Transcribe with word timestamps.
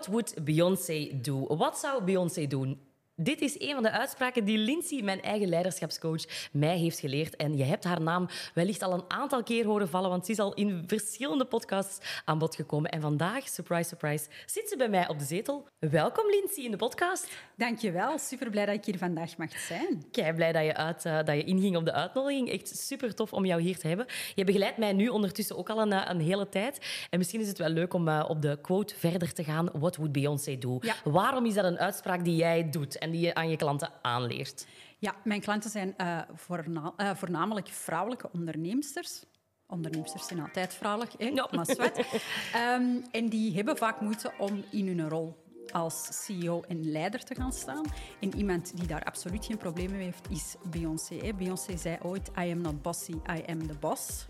What 0.00 0.08
would 0.08 0.44
Beyoncé 0.46 1.20
do? 1.20 1.46
Wat 1.46 1.78
zou 1.78 2.02
Beyoncé 2.04 2.46
doen? 2.46 2.78
Dit 3.22 3.40
is 3.40 3.60
een 3.60 3.74
van 3.74 3.82
de 3.82 3.90
uitspraken 3.90 4.44
die 4.44 4.58
Lindsay, 4.58 5.02
mijn 5.02 5.22
eigen 5.22 5.48
leiderschapscoach, 5.48 6.24
mij 6.52 6.76
heeft 6.76 6.98
geleerd. 6.98 7.36
En 7.36 7.56
je 7.56 7.64
hebt 7.64 7.84
haar 7.84 8.00
naam 8.00 8.28
wellicht 8.54 8.82
al 8.82 8.92
een 8.92 9.04
aantal 9.08 9.42
keer 9.42 9.66
horen 9.66 9.88
vallen, 9.88 10.10
want 10.10 10.26
ze 10.26 10.32
is 10.32 10.38
al 10.38 10.54
in 10.54 10.84
verschillende 10.86 11.44
podcasts 11.44 12.22
aan 12.24 12.38
bod 12.38 12.54
gekomen. 12.54 12.90
En 12.90 13.00
vandaag, 13.00 13.48
surprise, 13.48 13.88
surprise, 13.88 14.26
zit 14.46 14.68
ze 14.68 14.76
bij 14.76 14.88
mij 14.88 15.08
op 15.08 15.18
de 15.18 15.24
zetel. 15.24 15.66
Welkom 15.78 16.30
Lindsay 16.30 16.64
in 16.64 16.70
de 16.70 16.76
podcast. 16.76 17.30
Dankjewel, 17.56 18.18
super 18.18 18.50
blij 18.50 18.66
dat 18.66 18.74
ik 18.74 18.84
hier 18.84 18.98
vandaag 18.98 19.36
mag 19.36 19.58
zijn. 19.58 20.04
Kei 20.10 20.32
blij 20.32 20.52
dat 20.52 20.64
je, 20.64 20.74
uit, 20.74 21.04
uh, 21.04 21.16
dat 21.16 21.36
je 21.36 21.44
inging 21.44 21.76
op 21.76 21.84
de 21.84 21.92
uitnodiging. 21.92 22.50
Echt 22.50 22.78
super 22.78 23.14
tof 23.14 23.32
om 23.32 23.44
jou 23.44 23.60
hier 23.60 23.78
te 23.78 23.88
hebben. 23.88 24.06
Je 24.34 24.44
begeleidt 24.44 24.78
mij 24.78 24.92
nu 24.92 25.08
ondertussen 25.08 25.56
ook 25.56 25.70
al 25.70 25.80
een, 25.80 25.92
eh, 25.92 26.06
een 26.08 26.20
hele 26.20 26.48
tijd. 26.48 27.06
En 27.10 27.18
misschien 27.18 27.40
is 27.40 27.48
het 27.48 27.58
wel 27.58 27.68
leuk 27.68 27.94
om 27.94 28.08
uh, 28.08 28.24
op 28.28 28.42
de 28.42 28.58
quote 28.62 28.94
verder 28.96 29.32
te 29.32 29.44
gaan. 29.44 29.68
What 29.72 29.96
would 29.96 30.12
Beyoncé 30.12 30.58
do? 30.58 30.78
Ja. 30.80 30.94
Waarom 31.04 31.46
is 31.46 31.54
dat 31.54 31.64
een 31.64 31.78
uitspraak 31.78 32.24
die 32.24 32.36
jij 32.36 32.70
doet 32.70 32.98
en 32.98 33.09
die 33.10 33.20
je 33.20 33.34
aan 33.34 33.50
je 33.50 33.56
klanten 33.56 33.90
aanleert? 34.02 34.66
Ja, 34.98 35.14
mijn 35.24 35.40
klanten 35.40 35.70
zijn 35.70 35.94
uh, 35.98 36.20
voorna 36.34 36.92
uh, 36.96 37.10
voornamelijk 37.14 37.68
vrouwelijke 37.68 38.28
onderneemsters. 38.32 39.24
Onderneemsters 39.66 40.26
zijn 40.26 40.40
altijd 40.40 40.74
vrouwelijk, 40.74 41.12
hè? 41.18 41.26
Ja. 41.26 41.48
maar 41.50 41.66
zwart. 41.66 41.98
um, 41.98 43.04
en 43.10 43.28
die 43.28 43.54
hebben 43.54 43.76
vaak 43.76 44.00
moeite 44.00 44.32
om 44.38 44.64
in 44.70 44.86
hun 44.86 45.08
rol 45.08 45.36
als 45.72 46.24
CEO 46.24 46.60
en 46.68 46.90
leider 46.90 47.24
te 47.24 47.34
gaan 47.34 47.52
staan. 47.52 47.84
En 48.20 48.36
iemand 48.36 48.76
die 48.76 48.86
daar 48.86 49.04
absoluut 49.04 49.44
geen 49.46 49.56
problemen 49.56 49.96
mee 49.96 50.04
heeft, 50.04 50.30
is 50.30 50.56
Beyoncé. 50.70 51.34
Beyoncé 51.36 51.76
zei 51.76 51.98
ooit, 52.02 52.30
I 52.38 52.50
am 52.50 52.60
not 52.60 52.82
bossy, 52.82 53.12
I 53.12 53.42
am 53.46 53.66
the 53.66 53.74
boss. 53.80 54.26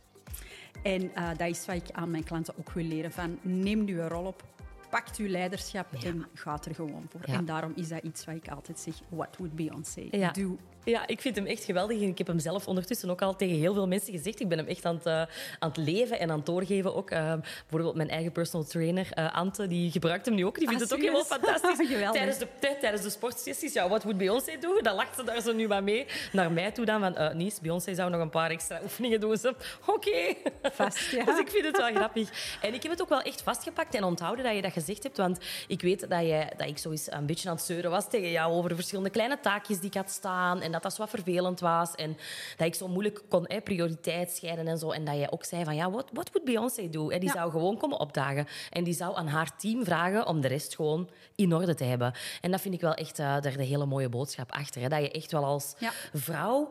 En 0.82 1.02
uh, 1.02 1.28
dat 1.36 1.48
is 1.48 1.66
wat 1.66 1.76
ik 1.76 1.90
aan 1.90 2.10
mijn 2.10 2.24
klanten 2.24 2.54
ook 2.58 2.70
wil 2.70 2.84
leren. 2.84 3.12
Van, 3.12 3.38
neem 3.42 3.88
uw 3.88 4.08
rol 4.08 4.24
op, 4.24 4.44
pakt 4.90 5.16
uw 5.16 5.28
leiderschap 5.28 5.86
ja. 5.98 6.08
en 6.08 6.26
gaat 6.34 6.66
er 6.66 6.74
gewoon 6.74 7.06
voor. 7.08 7.20
Ja. 7.24 7.34
En 7.34 7.44
daarom 7.44 7.72
is 7.74 7.88
dat 7.88 8.02
iets 8.02 8.24
wat 8.24 8.34
ik 8.34 8.48
altijd 8.48 8.78
zeg, 8.78 8.94
what 9.08 9.36
would 9.36 9.54
Beyoncé 9.54 10.30
do? 10.32 10.56
Ja, 10.84 11.06
ik 11.06 11.20
vind 11.20 11.36
hem 11.36 11.46
echt 11.46 11.64
geweldig. 11.64 12.00
En 12.00 12.08
ik 12.08 12.18
heb 12.18 12.26
hem 12.26 12.38
zelf 12.38 12.68
ondertussen 12.68 13.10
ook 13.10 13.22
al 13.22 13.36
tegen 13.36 13.56
heel 13.56 13.74
veel 13.74 13.86
mensen 13.86 14.12
gezegd. 14.12 14.40
Ik 14.40 14.48
ben 14.48 14.58
hem 14.58 14.66
echt 14.66 14.84
aan 14.84 14.94
het, 14.94 15.06
uh, 15.06 15.20
aan 15.58 15.68
het 15.68 15.76
leven 15.76 16.18
en 16.18 16.30
aan 16.30 16.36
het 16.36 16.46
doorgeven. 16.46 16.94
Ook, 16.94 17.10
uh, 17.10 17.34
bijvoorbeeld 17.60 17.94
mijn 17.94 18.08
eigen 18.08 18.32
personal 18.32 18.66
trainer, 18.66 19.08
uh, 19.18 19.34
Ante, 19.34 19.66
die 19.66 19.90
gebruikt 19.90 20.26
hem 20.26 20.34
nu 20.34 20.46
ook. 20.46 20.58
Die 20.58 20.68
vindt 20.68 20.82
ah, 20.82 20.88
het 20.88 20.98
ook 20.98 21.04
helemaal 21.04 21.24
fantastisch. 21.40 21.88
tijdens, 22.12 22.38
de, 22.38 22.46
tijdens 22.80 23.02
de 23.02 23.10
sportsessies, 23.10 23.72
ja, 23.72 23.88
wat 23.88 24.04
moet 24.04 24.16
Beyoncé 24.16 24.56
doen? 24.60 24.78
Dan 24.82 24.94
lacht 24.94 25.16
ze 25.16 25.24
daar 25.24 25.40
zo 25.40 25.52
nu 25.52 25.68
maar 25.68 25.84
mee 25.84 26.06
naar 26.32 26.52
mij 26.52 26.70
toe 26.70 26.84
dan. 26.84 27.00
Van, 27.00 27.36
Nies, 27.36 27.60
Beyoncé 27.60 27.94
zou 27.94 28.10
nog 28.10 28.20
een 28.20 28.30
paar 28.30 28.50
extra 28.50 28.80
oefeningen 28.82 29.20
doen. 29.20 29.28
Oké. 29.30 29.54
Okay. 29.86 30.36
Vast, 30.62 31.10
ja. 31.10 31.24
Dus 31.30 31.38
ik 31.38 31.50
vind 31.50 31.64
het 31.64 31.76
wel 31.76 31.94
grappig. 31.94 32.58
En 32.60 32.74
ik 32.74 32.82
heb 32.82 32.92
het 32.92 33.02
ook 33.02 33.08
wel 33.08 33.22
echt 33.22 33.42
vastgepakt 33.42 33.94
en 33.94 34.04
onthouden 34.04 34.44
dat 34.44 34.54
je 34.54 34.62
dat 34.62 34.72
gezegd 34.72 35.02
hebt. 35.02 35.16
Want 35.16 35.38
ik 35.66 35.80
weet 35.80 36.08
dat, 36.08 36.20
je, 36.20 36.46
dat 36.56 36.68
ik 36.68 36.78
zo 36.78 36.90
eens 36.90 37.12
een 37.12 37.26
beetje 37.26 37.48
aan 37.48 37.54
het 37.54 37.64
zeuren 37.64 37.90
was 37.90 38.08
tegen 38.08 38.30
jou 38.30 38.52
over 38.52 38.74
verschillende 38.74 39.10
kleine 39.10 39.40
taakjes 39.40 39.78
die 39.78 39.88
ik 39.88 39.94
had 39.94 40.10
staan. 40.10 40.60
En 40.60 40.72
dat 40.72 40.79
dat 40.82 40.94
zo 40.94 41.00
wat 41.02 41.10
vervelend 41.10 41.60
was. 41.60 41.94
En 41.94 42.16
dat 42.56 42.66
ik 42.66 42.74
zo 42.74 42.88
moeilijk 42.88 43.22
kon 43.28 43.44
hè, 43.48 43.60
prioriteit 43.60 44.30
scheiden 44.30 44.66
en 44.68 44.78
zo. 44.78 44.90
En 44.90 45.04
dat 45.04 45.14
jij 45.16 45.30
ook 45.30 45.44
zei 45.44 45.64
van, 45.64 45.74
ja, 45.74 45.90
wat 45.90 46.10
would 46.12 46.44
Beyoncé 46.44 46.88
doen? 46.90 47.08
Die 47.08 47.22
Ja. 47.22 47.32
zou 47.32 47.50
gewoon 47.50 47.76
komen 47.76 48.00
opdagen. 48.00 48.46
En 48.70 48.84
die 48.84 48.94
zou 48.94 49.16
aan 49.16 49.26
haar 49.26 49.56
team 49.56 49.84
vragen 49.84 50.26
om 50.26 50.40
de 50.40 50.48
rest 50.48 50.74
gewoon 50.74 51.10
in 51.34 51.54
orde 51.54 51.74
te 51.74 51.84
hebben. 51.84 52.12
En 52.40 52.50
dat 52.50 52.60
vind 52.60 52.74
ik 52.74 52.80
wel 52.80 52.94
echt 52.94 53.18
uh, 53.18 53.26
daar 53.26 53.56
de 53.56 53.62
hele 53.64 53.86
mooie 53.86 54.08
boodschap 54.08 54.52
achter. 54.52 54.82
Hè? 54.82 54.88
Dat 54.88 55.00
je 55.00 55.10
echt 55.10 55.32
wel 55.32 55.44
als 55.44 55.74
Ja. 55.78 55.90
vrouw... 56.12 56.68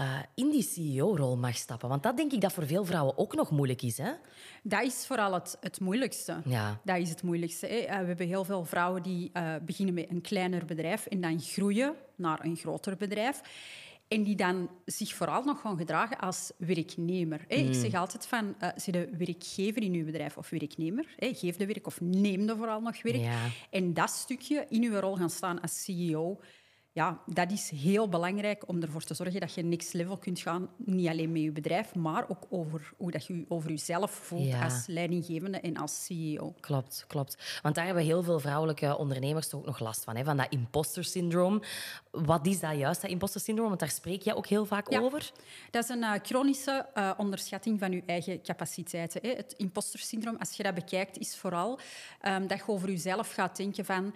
Uh, 0.00 0.18
in 0.34 0.50
die 0.50 0.62
CEO-rol 0.62 1.36
mag 1.36 1.56
stappen. 1.56 1.88
Want 1.88 2.02
dat 2.02 2.16
denk 2.16 2.32
ik 2.32 2.40
dat 2.40 2.52
voor 2.52 2.66
veel 2.66 2.84
vrouwen 2.84 3.18
ook 3.18 3.34
nog 3.34 3.50
moeilijk 3.50 3.82
is. 3.82 3.98
Hè? 3.98 4.10
Dat 4.62 4.82
is 4.82 5.04
vooral 5.06 5.32
het, 5.34 5.56
het 5.60 5.80
moeilijkste. 5.80 6.40
Ja. 6.44 6.80
Dat 6.84 6.96
is 6.98 7.08
het 7.08 7.22
moeilijkste. 7.22 7.66
Hè. 7.66 7.76
Uh, 7.78 7.86
we 8.00 8.06
hebben 8.06 8.26
heel 8.26 8.44
veel 8.44 8.64
vrouwen 8.64 9.02
die 9.02 9.30
uh, 9.34 9.54
beginnen 9.62 9.94
met 9.94 10.10
een 10.10 10.20
kleiner 10.20 10.64
bedrijf 10.64 11.06
en 11.06 11.20
dan 11.20 11.40
groeien 11.40 11.94
naar 12.16 12.44
een 12.44 12.56
groter 12.56 12.96
bedrijf. 12.96 13.40
En 14.08 14.22
die 14.22 14.36
dan 14.36 14.70
zich 14.84 15.14
vooral 15.14 15.42
nog 15.44 15.60
gaan 15.60 15.76
gedragen 15.76 16.18
als 16.18 16.52
werknemer. 16.58 17.44
Mm. 17.48 17.56
Ik 17.56 17.74
zeg 17.74 17.94
altijd 17.94 18.26
van, 18.26 18.54
uh, 18.62 18.68
zie 18.76 18.92
de 18.92 19.08
werkgever 19.18 19.82
in 19.82 19.92
uw 19.92 20.04
bedrijf 20.04 20.36
of 20.36 20.50
werknemer. 20.50 21.14
Hè, 21.16 21.34
geef 21.34 21.56
de 21.56 21.66
werk 21.66 21.86
of 21.86 22.00
neem 22.00 22.46
de 22.46 22.56
vooral 22.56 22.80
nog 22.80 23.02
werk. 23.02 23.16
Ja. 23.16 23.46
En 23.70 23.94
dat 23.94 24.10
stukje 24.10 24.66
in 24.68 24.82
uw 24.82 24.98
rol 25.00 25.16
gaan 25.16 25.30
staan 25.30 25.60
als 25.60 25.84
CEO... 25.84 26.40
Ja, 26.94 27.20
dat 27.26 27.50
is 27.52 27.70
heel 27.70 28.08
belangrijk 28.08 28.68
om 28.68 28.82
ervoor 28.82 29.02
te 29.02 29.14
zorgen 29.14 29.40
dat 29.40 29.54
je 29.54 29.62
next 29.62 29.92
level 29.92 30.16
kunt 30.16 30.40
gaan. 30.40 30.68
Niet 30.76 31.08
alleen 31.08 31.32
met 31.32 31.42
je 31.42 31.52
bedrijf, 31.52 31.94
maar 31.94 32.28
ook 32.28 32.46
over 32.50 32.92
hoe 32.96 33.10
dat 33.10 33.26
je 33.26 33.44
over 33.48 33.70
jezelf 33.70 34.10
voelt 34.10 34.46
Ja. 34.46 34.64
als 34.64 34.86
leidinggevende 34.86 35.60
en 35.60 35.76
als 35.76 36.04
CEO. 36.04 36.54
Klopt, 36.60 37.04
klopt. 37.08 37.58
Want 37.62 37.74
daar 37.74 37.84
hebben 37.84 38.04
heel 38.04 38.22
veel 38.22 38.40
vrouwelijke 38.40 38.96
ondernemers 38.98 39.48
toch 39.48 39.60
ook 39.60 39.66
nog 39.66 39.78
last 39.78 40.04
van. 40.04 40.16
Hè? 40.16 40.24
Van 40.24 40.36
dat 40.36 40.46
imposter 40.50 41.04
syndroom. 41.04 41.62
Wat 42.10 42.46
is 42.46 42.60
dat 42.60 42.76
juist, 42.76 43.00
dat 43.02 43.10
imposter 43.10 43.40
syndroom? 43.40 43.68
Want 43.68 43.80
daar 43.80 43.90
spreek 43.90 44.22
jij 44.22 44.34
ook 44.34 44.46
heel 44.46 44.66
vaak 44.66 44.90
Ja. 44.90 45.00
over. 45.00 45.30
Dat 45.70 45.82
is 45.84 45.88
een 45.90 46.02
uh, 46.02 46.12
chronische 46.22 46.86
uh, 46.94 47.10
onderschatting 47.16 47.78
van 47.78 47.92
je 47.92 48.02
eigen 48.06 48.42
capaciteiten. 48.42 49.20
Hè. 49.22 49.34
Het 49.34 49.52
imposter 49.56 49.98
syndroom, 50.00 50.36
als 50.38 50.52
je 50.56 50.62
dat 50.62 50.74
bekijkt, 50.74 51.18
is 51.18 51.36
vooral 51.36 51.78
um, 52.28 52.46
dat 52.46 52.58
je 52.58 52.68
over 52.68 52.88
jezelf 52.90 53.32
gaat 53.32 53.56
denken 53.56 53.84
van 53.84 54.14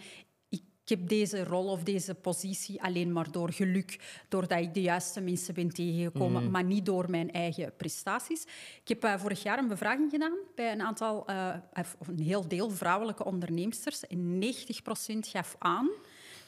ik 0.89 0.99
heb 0.99 1.09
deze 1.09 1.45
rol 1.45 1.67
of 1.67 1.83
deze 1.83 2.15
positie 2.15 2.83
alleen 2.83 3.13
maar 3.13 3.31
door 3.31 3.53
geluk, 3.53 3.99
doordat 4.29 4.59
ik 4.59 4.75
de 4.75 4.81
juiste 4.81 5.21
mensen 5.21 5.55
ben 5.55 5.69
tegengekomen, 5.69 6.45
mm. 6.45 6.51
maar 6.51 6.65
niet 6.65 6.87
door 6.87 7.11
mijn 7.11 7.33
eigen 7.33 7.73
prestaties. 7.77 8.43
Ik 8.83 8.89
heb 8.89 9.05
uh, 9.05 9.19
vorig 9.19 9.43
jaar 9.43 9.59
een 9.59 9.69
bevraging 9.69 10.11
gedaan 10.11 10.37
bij 10.55 10.73
een 10.73 10.83
aantal, 10.83 11.31
uh, 11.31 11.55
of 11.99 12.09
een 12.09 12.21
heel 12.21 12.49
deel 12.49 12.71
vrouwelijke 12.71 13.25
onderneemsters. 13.25 14.07
En 14.07 14.43
90% 14.45 14.49
gaf 15.19 15.57
aan 15.59 15.89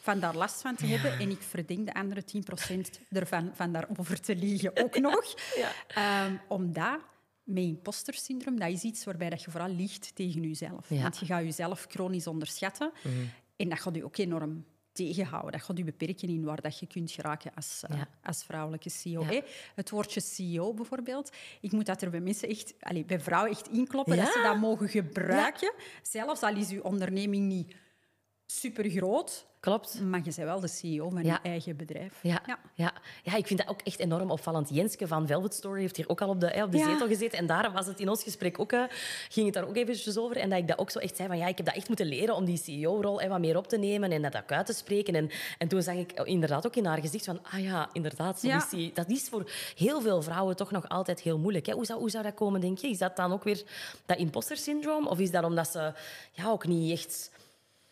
van 0.01 0.21
daar 0.21 0.37
last 0.37 0.61
van 0.61 0.77
te 0.77 0.87
ja. 0.87 0.97
hebben. 0.97 1.21
En 1.21 1.31
ik 1.31 1.43
verdenk 1.43 1.87
de 1.87 1.95
andere 1.95 2.23
10% 2.23 3.07
ervan 3.11 3.51
van 3.55 3.73
daarover 3.73 4.21
te 4.21 4.37
liegen 4.37 4.77
ook 4.77 4.99
nog. 5.09 5.35
Ja. 5.57 6.27
Um, 6.27 6.41
omdat 6.49 6.99
met 7.51 7.65
imposter 7.65 8.15
syndroom, 8.15 8.59
dat 8.59 8.69
is 8.69 8.83
iets 8.83 9.05
waarbij 9.05 9.31
dat 9.31 9.43
je 9.43 9.51
vooral 9.51 9.75
liegt 9.75 10.15
tegen 10.15 10.43
jezelf. 10.43 10.89
Ja. 10.89 11.03
Want 11.03 11.19
je 11.19 11.27
gaat 11.27 11.43
jezelf 11.43 11.87
chronisch 11.89 12.27
onderschatten. 12.27 12.93
Mm. 13.03 13.31
En 13.61 13.69
dat 13.69 13.81
gaat 13.81 13.95
je 13.95 14.05
ook 14.05 14.17
enorm 14.17 14.65
tegenhouden. 14.93 15.53
Dat 15.53 15.63
gaat 15.63 15.79
je 15.79 15.85
beperken 15.85 16.29
in 16.29 16.45
waar 16.45 16.61
dat 16.61 16.79
je 16.79 16.87
kunt 16.87 17.11
geraken 17.11 17.55
als, 17.55 17.83
uh, 17.91 17.97
Ja. 17.97 18.09
als 18.23 18.45
vrouwelijke 18.45 18.91
CEO. 18.91 19.25
Ja. 19.31 19.43
Het 19.75 19.91
woordje 19.91 20.21
CEO 20.21 20.75
bijvoorbeeld. 20.75 21.31
Ik 21.61 21.73
moet 21.73 21.87
dat 21.87 22.03
er 22.03 22.11
bij 22.11 22.21
mensen 22.21 22.49
echt, 22.49 22.75
allez, 22.81 23.05
bij 23.05 23.21
vrouwen 23.21 23.51
echt 23.51 23.69
inkloppen, 23.69 24.17
Ja. 24.17 24.25
dat 24.25 24.33
ze 24.33 24.43
dat 24.43 24.59
mogen 24.59 24.89
gebruiken. 24.89 25.73
Zelfs 26.03 26.43
al 26.43 26.57
is 26.57 26.71
je 26.71 26.85
onderneming 26.85 27.47
niet 27.47 27.75
super 28.51 28.91
groot, 28.91 29.45
Klopt. 29.61 30.01
maar 30.01 30.19
je 30.19 30.25
bent 30.25 30.37
wel 30.37 30.61
de 30.61 30.69
CEO 30.69 31.09
van 31.11 31.23
Ja. 31.25 31.33
je 31.43 31.49
eigen 31.49 31.77
bedrijf. 31.77 32.15
Ja, 32.23 32.43
ja. 32.75 32.93
Ja. 33.25 33.37
ik 33.37 33.47
vind 33.47 33.59
dat 33.61 33.69
ook 33.69 33.81
echt 33.85 33.99
enorm 33.99 34.31
opvallend. 34.31 34.69
Jenske 34.73 35.07
van 35.07 35.27
Velvet 35.27 35.55
Story 35.55 35.81
heeft 35.81 35.97
hier 35.97 36.09
ook 36.09 36.21
al 36.21 36.29
op 36.29 36.41
de, 36.41 36.63
op 36.65 36.73
de 36.73 36.79
Ja. 36.79 36.85
zetel 36.91 37.07
gezeten. 37.07 37.39
En 37.39 37.47
daar 37.47 37.73
was 37.73 37.87
het 37.87 38.01
in 38.01 38.09
ons 38.09 38.23
gesprek 38.23 38.59
ook, 38.61 38.73
eh, 38.73 38.83
ging 39.29 39.47
het 39.47 39.55
daar 39.55 39.69
ook 39.69 39.77
eventjes 39.77 40.19
over. 40.19 40.37
En 40.37 40.51
dat 40.51 40.59
ik 40.59 40.69
dat 40.69 40.79
ook 40.79 40.91
zo 40.91 40.99
echt 40.99 41.17
zei 41.17 41.29
van, 41.29 41.39
ja, 41.39 41.47
ik 41.47 41.57
heb 41.57 41.67
dat 41.67 41.75
echt 41.75 41.89
moeten 41.89 42.07
leren 42.07 42.35
om 42.35 42.45
die 42.45 42.57
CEO-rol 42.57 43.29
wat 43.29 43.41
meer 43.41 43.57
op 43.57 43.69
te 43.69 43.77
nemen 43.79 44.13
en 44.13 44.23
dat 44.23 44.37
ook 44.37 44.53
uit 44.53 44.67
te 44.67 44.73
spreken. 44.73 45.15
En, 45.15 45.31
en 45.59 45.69
toen 45.69 45.83
zag 45.83 45.95
ik 45.95 46.13
inderdaad 46.13 46.67
ook 46.67 46.77
in 46.77 46.85
haar 46.85 47.01
gezicht 47.01 47.25
van, 47.25 47.39
ah 47.43 47.61
ja, 47.63 47.89
inderdaad, 47.93 48.41
zo 48.41 48.49
is 48.49 48.69
die. 48.69 48.93
dat 48.95 49.09
is 49.09 49.29
voor 49.29 49.51
heel 49.77 50.01
veel 50.01 50.23
vrouwen 50.23 50.57
toch 50.57 50.71
nog 50.71 50.89
altijd 50.89 51.21
heel 51.21 51.39
moeilijk. 51.39 51.67
Hè? 51.67 51.73
Hoe, 51.73 51.85
zou, 51.87 51.99
hoe 52.01 52.11
zou 52.11 52.25
dat 52.25 52.35
komen, 52.35 52.61
denk 52.61 52.79
je? 52.79 52.89
Is 52.89 52.99
dat 52.99 53.17
dan 53.17 53.33
ook 53.33 53.45
weer 53.45 53.63
dat 54.07 54.19
imposter 54.19 54.57
syndroom? 54.57 55.07
Of 55.07 55.19
is 55.19 55.31
dat 55.31 55.45
omdat 55.45 55.69
ze 55.69 55.93
ja, 56.33 56.49
ook 56.49 56.67
niet 56.67 56.93
echt 56.93 57.31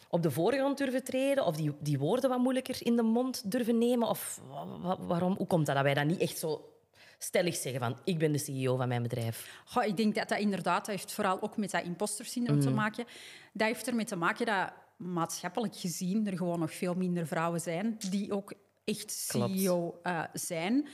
op 0.09 0.23
de 0.23 0.31
voorgrond 0.31 0.79
durven 0.79 1.05
treden? 1.05 1.45
Of 1.47 1.57
die, 1.57 1.77
die 1.81 1.99
woorden 1.99 2.31
wat 2.31 2.39
moeilijker 2.39 2.77
in 2.87 2.97
de 2.97 3.03
mond 3.03 3.51
durven 3.51 3.79
nemen? 3.79 4.09
Of 4.09 4.41
wa- 4.49 4.79
wa- 4.79 4.99
waarom? 5.07 5.35
Hoe 5.37 5.47
komt 5.47 5.67
dat 5.67 5.75
dat 5.75 5.85
wij 5.85 5.95
dat 5.95 6.05
niet 6.07 6.21
echt 6.21 6.39
zo 6.39 6.73
stellig 7.19 7.57
zeggen 7.57 7.81
van 7.81 7.97
ik 8.05 8.19
ben 8.19 8.33
de 8.33 8.39
CEO 8.39 8.77
van 8.77 8.89
mijn 8.89 9.03
bedrijf? 9.03 9.63
Goh, 9.65 9.85
ik 9.85 9.97
denk 9.97 10.15
dat 10.15 10.29
dat 10.29 10.39
inderdaad, 10.39 10.87
dat 10.87 10.95
heeft 10.95 11.13
vooral 11.13 11.43
ook 11.43 11.57
met 11.57 11.71
dat 11.71 11.85
imposter 11.85 12.25
syndroom 12.25 12.57
Mm. 12.57 12.63
te 12.63 12.71
maken. 12.71 13.05
Dat 13.53 13.67
heeft 13.67 13.87
ermee 13.87 14.05
te 14.05 14.17
maken 14.17 14.47
dat 14.47 14.73
maatschappelijk 14.97 15.77
gezien 15.77 16.27
er 16.27 16.37
gewoon 16.37 16.59
nog 16.59 16.75
veel 16.75 16.95
minder 16.95 17.27
vrouwen 17.27 17.61
zijn 17.61 17.97
die 18.11 18.33
ook 18.33 18.53
echt. 18.85 19.11
CEO 19.13 20.01
uh, 20.03 20.25
zijn. 20.33 20.89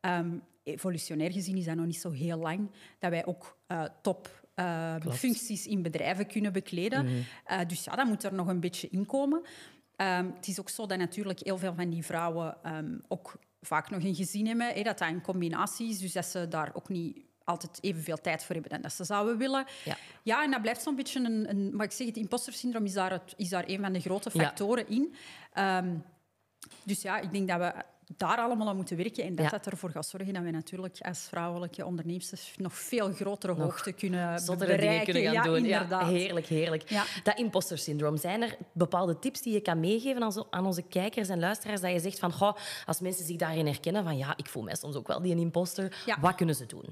Um, 0.00 0.42
evolutionair 0.62 1.32
gezien 1.32 1.56
is 1.56 1.64
dat 1.64 1.74
nog 1.74 1.86
niet 1.86 2.00
zo 2.00 2.10
heel 2.10 2.36
lang 2.38 2.70
dat 2.98 3.10
wij 3.10 3.26
ook 3.26 3.58
uh, 3.68 3.84
top 4.02 4.37
uh, 4.58 4.94
functies 5.10 5.66
in 5.66 5.82
bedrijven 5.82 6.26
kunnen 6.26 6.52
bekleden. 6.52 7.04
Mhm. 7.04 7.14
Uh, 7.50 7.58
dus 7.66 7.84
ja, 7.84 7.96
dat 7.96 8.06
moet 8.06 8.24
er 8.24 8.34
nog 8.34 8.46
een 8.46 8.60
beetje 8.60 8.88
in 8.90 9.06
komen. 9.06 9.42
Um, 9.96 10.32
het 10.34 10.46
is 10.48 10.60
ook 10.60 10.68
zo 10.68 10.86
dat 10.86 10.98
natuurlijk 10.98 11.40
heel 11.42 11.58
veel 11.58 11.74
van 11.74 11.90
die 11.90 12.04
vrouwen 12.04 12.56
um, 12.66 13.02
ook 13.08 13.38
vaak 13.60 13.90
nog 13.90 14.02
een 14.02 14.14
gezin 14.14 14.46
hebben, 14.46 14.66
hè, 14.66 14.82
dat 14.82 14.98
dat 14.98 15.08
een 15.08 15.20
combinatie 15.20 15.88
is, 15.88 15.98
dus 15.98 16.12
dat 16.12 16.26
ze 16.26 16.48
daar 16.48 16.70
ook 16.74 16.88
niet 16.88 17.18
altijd 17.44 17.78
evenveel 17.80 18.16
tijd 18.16 18.44
voor 18.44 18.54
hebben 18.54 18.72
dan 18.72 18.80
dat 18.80 18.92
ze 18.92 19.04
zouden 19.04 19.38
willen. 19.38 19.66
Ja, 19.84 19.96
ja 20.22 20.44
en 20.44 20.50
dat 20.50 20.62
blijft 20.62 20.82
zo'n 20.82 20.96
beetje 20.96 21.24
een, 21.24 21.50
een... 21.50 21.76
Maar 21.76 21.86
ik 21.86 21.92
zeg, 21.92 22.06
het 22.06 22.16
imposter 22.16 22.52
syndroom 22.52 22.84
is 22.84 22.92
daar, 22.92 23.10
het, 23.10 23.34
is 23.36 23.48
daar 23.48 23.64
een 23.66 23.80
van 23.80 23.92
de 23.92 24.00
grote 24.00 24.30
factoren 24.30 24.84
ja. 24.88 24.94
in. 24.94 25.14
Um, 25.86 26.04
dus 26.84 27.02
ja, 27.02 27.18
ik 27.18 27.32
denk 27.32 27.48
dat 27.48 27.58
we 27.58 27.72
daar 28.16 28.36
allemaal 28.36 28.68
aan 28.68 28.76
moeten 28.76 28.96
werken. 28.96 29.24
En 29.24 29.34
dat 29.34 29.44
Ja. 29.44 29.50
dat 29.50 29.66
ervoor 29.66 29.90
gaat 29.90 30.06
zorgen 30.06 30.34
dat 30.34 30.42
we 30.42 30.50
natuurlijk 30.50 30.98
als 31.00 31.18
vrouwelijke 31.18 31.84
onderneemsters 31.84 32.54
nog 32.56 32.74
veel 32.74 33.12
grotere 33.12 33.52
hoogte 33.52 33.92
kunnen 33.92 34.42
bereiken. 34.58 35.04
kunnen 35.04 35.22
gaan 35.22 35.32
ja, 35.32 35.42
doen. 35.42 35.56
Inderdaad. 35.56 36.00
Ja, 36.00 36.06
heerlijk, 36.08 36.46
heerlijk. 36.46 36.90
Ja. 36.90 37.04
Dat 37.22 37.38
imposter 37.38 37.78
syndroom. 37.78 38.16
Zijn 38.16 38.42
er 38.42 38.56
bepaalde 38.72 39.18
tips 39.18 39.42
die 39.42 39.52
je 39.52 39.60
kan 39.60 39.80
meegeven 39.80 40.46
aan, 40.50 40.66
onze 40.66 40.82
kijkers 40.82 41.28
en 41.28 41.38
luisteraars? 41.38 41.80
Dat 41.80 41.92
je 41.92 42.00
zegt 42.00 42.18
van, 42.18 42.32
goh, 42.32 42.56
als 42.86 43.00
mensen 43.00 43.24
zich 43.24 43.36
daarin 43.36 43.66
herkennen, 43.66 44.04
van 44.04 44.16
ja, 44.16 44.36
ik 44.36 44.46
voel 44.46 44.62
mij 44.62 44.74
soms 44.74 44.94
ook 44.94 45.06
wel 45.06 45.22
die 45.22 45.32
een 45.32 45.38
imposter. 45.38 46.04
Wat 46.20 46.34
kunnen 46.34 46.54
ze 46.54 46.66
doen? 46.66 46.84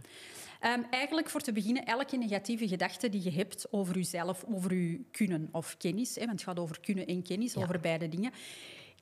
Ehm, 0.60 0.80
eigenlijk 0.90 1.30
voor 1.30 1.40
te 1.40 1.52
beginnen, 1.52 1.84
elke 1.84 2.16
negatieve 2.16 2.68
gedachte 2.68 3.08
die 3.08 3.22
je 3.24 3.32
hebt 3.32 3.66
over 3.70 3.94
jezelf, 3.96 4.44
over 4.54 4.74
je 4.74 5.00
kunnen 5.10 5.48
of 5.52 5.76
kennis, 5.76 6.14
hè, 6.14 6.20
want 6.20 6.30
het 6.32 6.42
gaat 6.42 6.58
over 6.58 6.80
kunnen 6.80 7.06
en 7.06 7.22
kennis, 7.22 7.56
over 7.56 7.80
beide 7.80 8.08
dingen, 8.08 8.32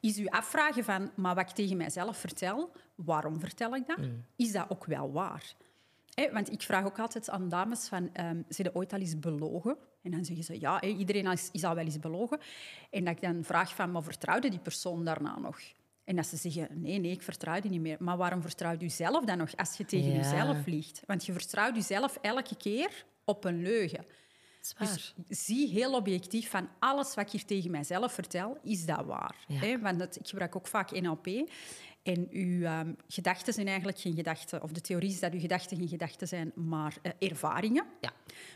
is 0.05 0.19
u 0.19 0.27
afvragen 0.27 0.85
van, 0.85 1.11
maar 1.15 1.35
wat 1.35 1.49
ik 1.49 1.55
tegen 1.55 1.77
mijzelf 1.77 2.17
vertel, 2.17 2.71
waarom 2.95 3.41
vertel 3.41 3.75
ik 3.75 3.87
dat? 3.87 3.99
Mm. 3.99 4.25
Is 4.37 4.53
dat 4.53 4.67
ook 4.71 4.85
wel 4.85 5.13
waar? 5.13 5.55
Hè, 6.15 6.33
want 6.33 6.53
ik 6.53 6.63
vraag 6.63 6.85
ook 6.85 6.99
altijd 6.99 7.31
aan 7.31 7.49
dames 7.49 7.89
van, 7.89 8.11
ze 8.49 8.71
ooit 8.75 8.93
al 8.93 8.99
eens 8.99 9.19
belogen? 9.19 9.77
En 10.03 10.11
dan 10.11 10.25
zeggen 10.25 10.45
ze, 10.45 10.61
ja, 10.61 10.83
iedereen 10.83 11.27
is, 11.27 11.49
is 11.53 11.65
al 11.65 11.75
wel 11.75 11.85
eens 11.85 11.99
belogen. 11.99 12.39
En 12.91 13.05
dat 13.05 13.15
ik 13.15 13.21
dan 13.21 13.45
vraag 13.45 13.75
van, 13.75 13.91
maar 13.93 14.03
vertrouwde 14.03 14.49
die 14.49 14.59
persoon 14.59 15.05
daarna 15.05 15.39
nog? 15.39 15.59
En 16.05 16.17
dat 16.17 16.27
ze 16.27 16.37
zeggen, 16.37 16.69
nee, 16.81 16.99
nee, 16.99 17.11
ik 17.11 17.23
vertrouw 17.23 17.61
die 17.61 17.71
niet 17.71 17.81
meer. 17.81 17.97
Maar 18.01 18.17
waarom 18.17 18.43
vertrouwt 18.43 18.83
u 18.83 18.89
zelf 18.89 19.25
dan 19.25 19.39
nog 19.39 19.57
als 19.57 19.77
je 19.77 19.85
tegen 19.85 20.11
Ja. 20.11 20.17
jezelf 20.17 20.67
liegt? 20.67 21.03
Want 21.07 21.27
je 21.27 21.33
vertrouwt 21.33 21.75
jezelf 21.75 22.19
elke 22.21 22.57
keer 22.57 23.05
op 23.25 23.45
een 23.45 23.63
leugen. 23.63 24.05
Dus 24.79 25.15
zie 25.29 25.69
heel 25.69 25.95
objectief 25.95 26.51
van 26.51 26.69
alles 26.79 27.15
wat 27.15 27.25
ik 27.27 27.31
hier 27.33 27.45
tegen 27.45 27.71
mijzelf 27.71 28.13
vertel, 28.13 28.59
is 28.63 28.87
dat 28.87 29.05
waar? 29.05 29.45
Ja. 29.49 29.59
Hè? 29.59 29.79
Want 29.79 30.01
het- 30.01 30.17
ik 30.17 30.29
gebruik 30.29 30.57
ook 30.57 30.67
vaak 30.67 30.91
NLP. 31.01 31.27
En 32.03 32.27
uw 32.31 32.63
ehm, 32.65 32.93
gedachten 33.09 33.53
zijn 33.55 33.67
eigenlijk 33.67 33.99
geen 33.99 34.15
gedachten, 34.15 34.63
of 34.63 34.73
de 34.73 34.81
theorie 34.81 35.11
is 35.11 35.21
dat 35.21 35.33
uw 35.33 35.41
gedachten 35.41 35.77
geen 35.77 35.89
gedachten 35.89 36.29
zijn, 36.29 36.53
maar 36.55 36.97
eh, 37.03 37.13
ervaringen. 37.31 37.85
Ja. 38.01 38.13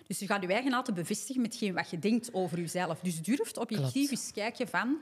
Dus 0.07 0.19
je 0.19 0.27
gaat 0.27 0.43
je 0.43 0.49
eigen 0.49 0.73
altijd 0.73 0.97
bevestigen 0.97 1.43
met 1.43 1.71
wat 1.73 1.91
je 1.91 1.99
denkt 1.99 2.35
over 2.35 2.59
jezelf. 2.59 3.01
Dus 3.01 3.23
durft 3.23 3.57
objectief 3.57 3.93
Klopt. 3.93 4.11
eens 4.11 4.33
kijken 4.33 4.69
van... 4.69 4.99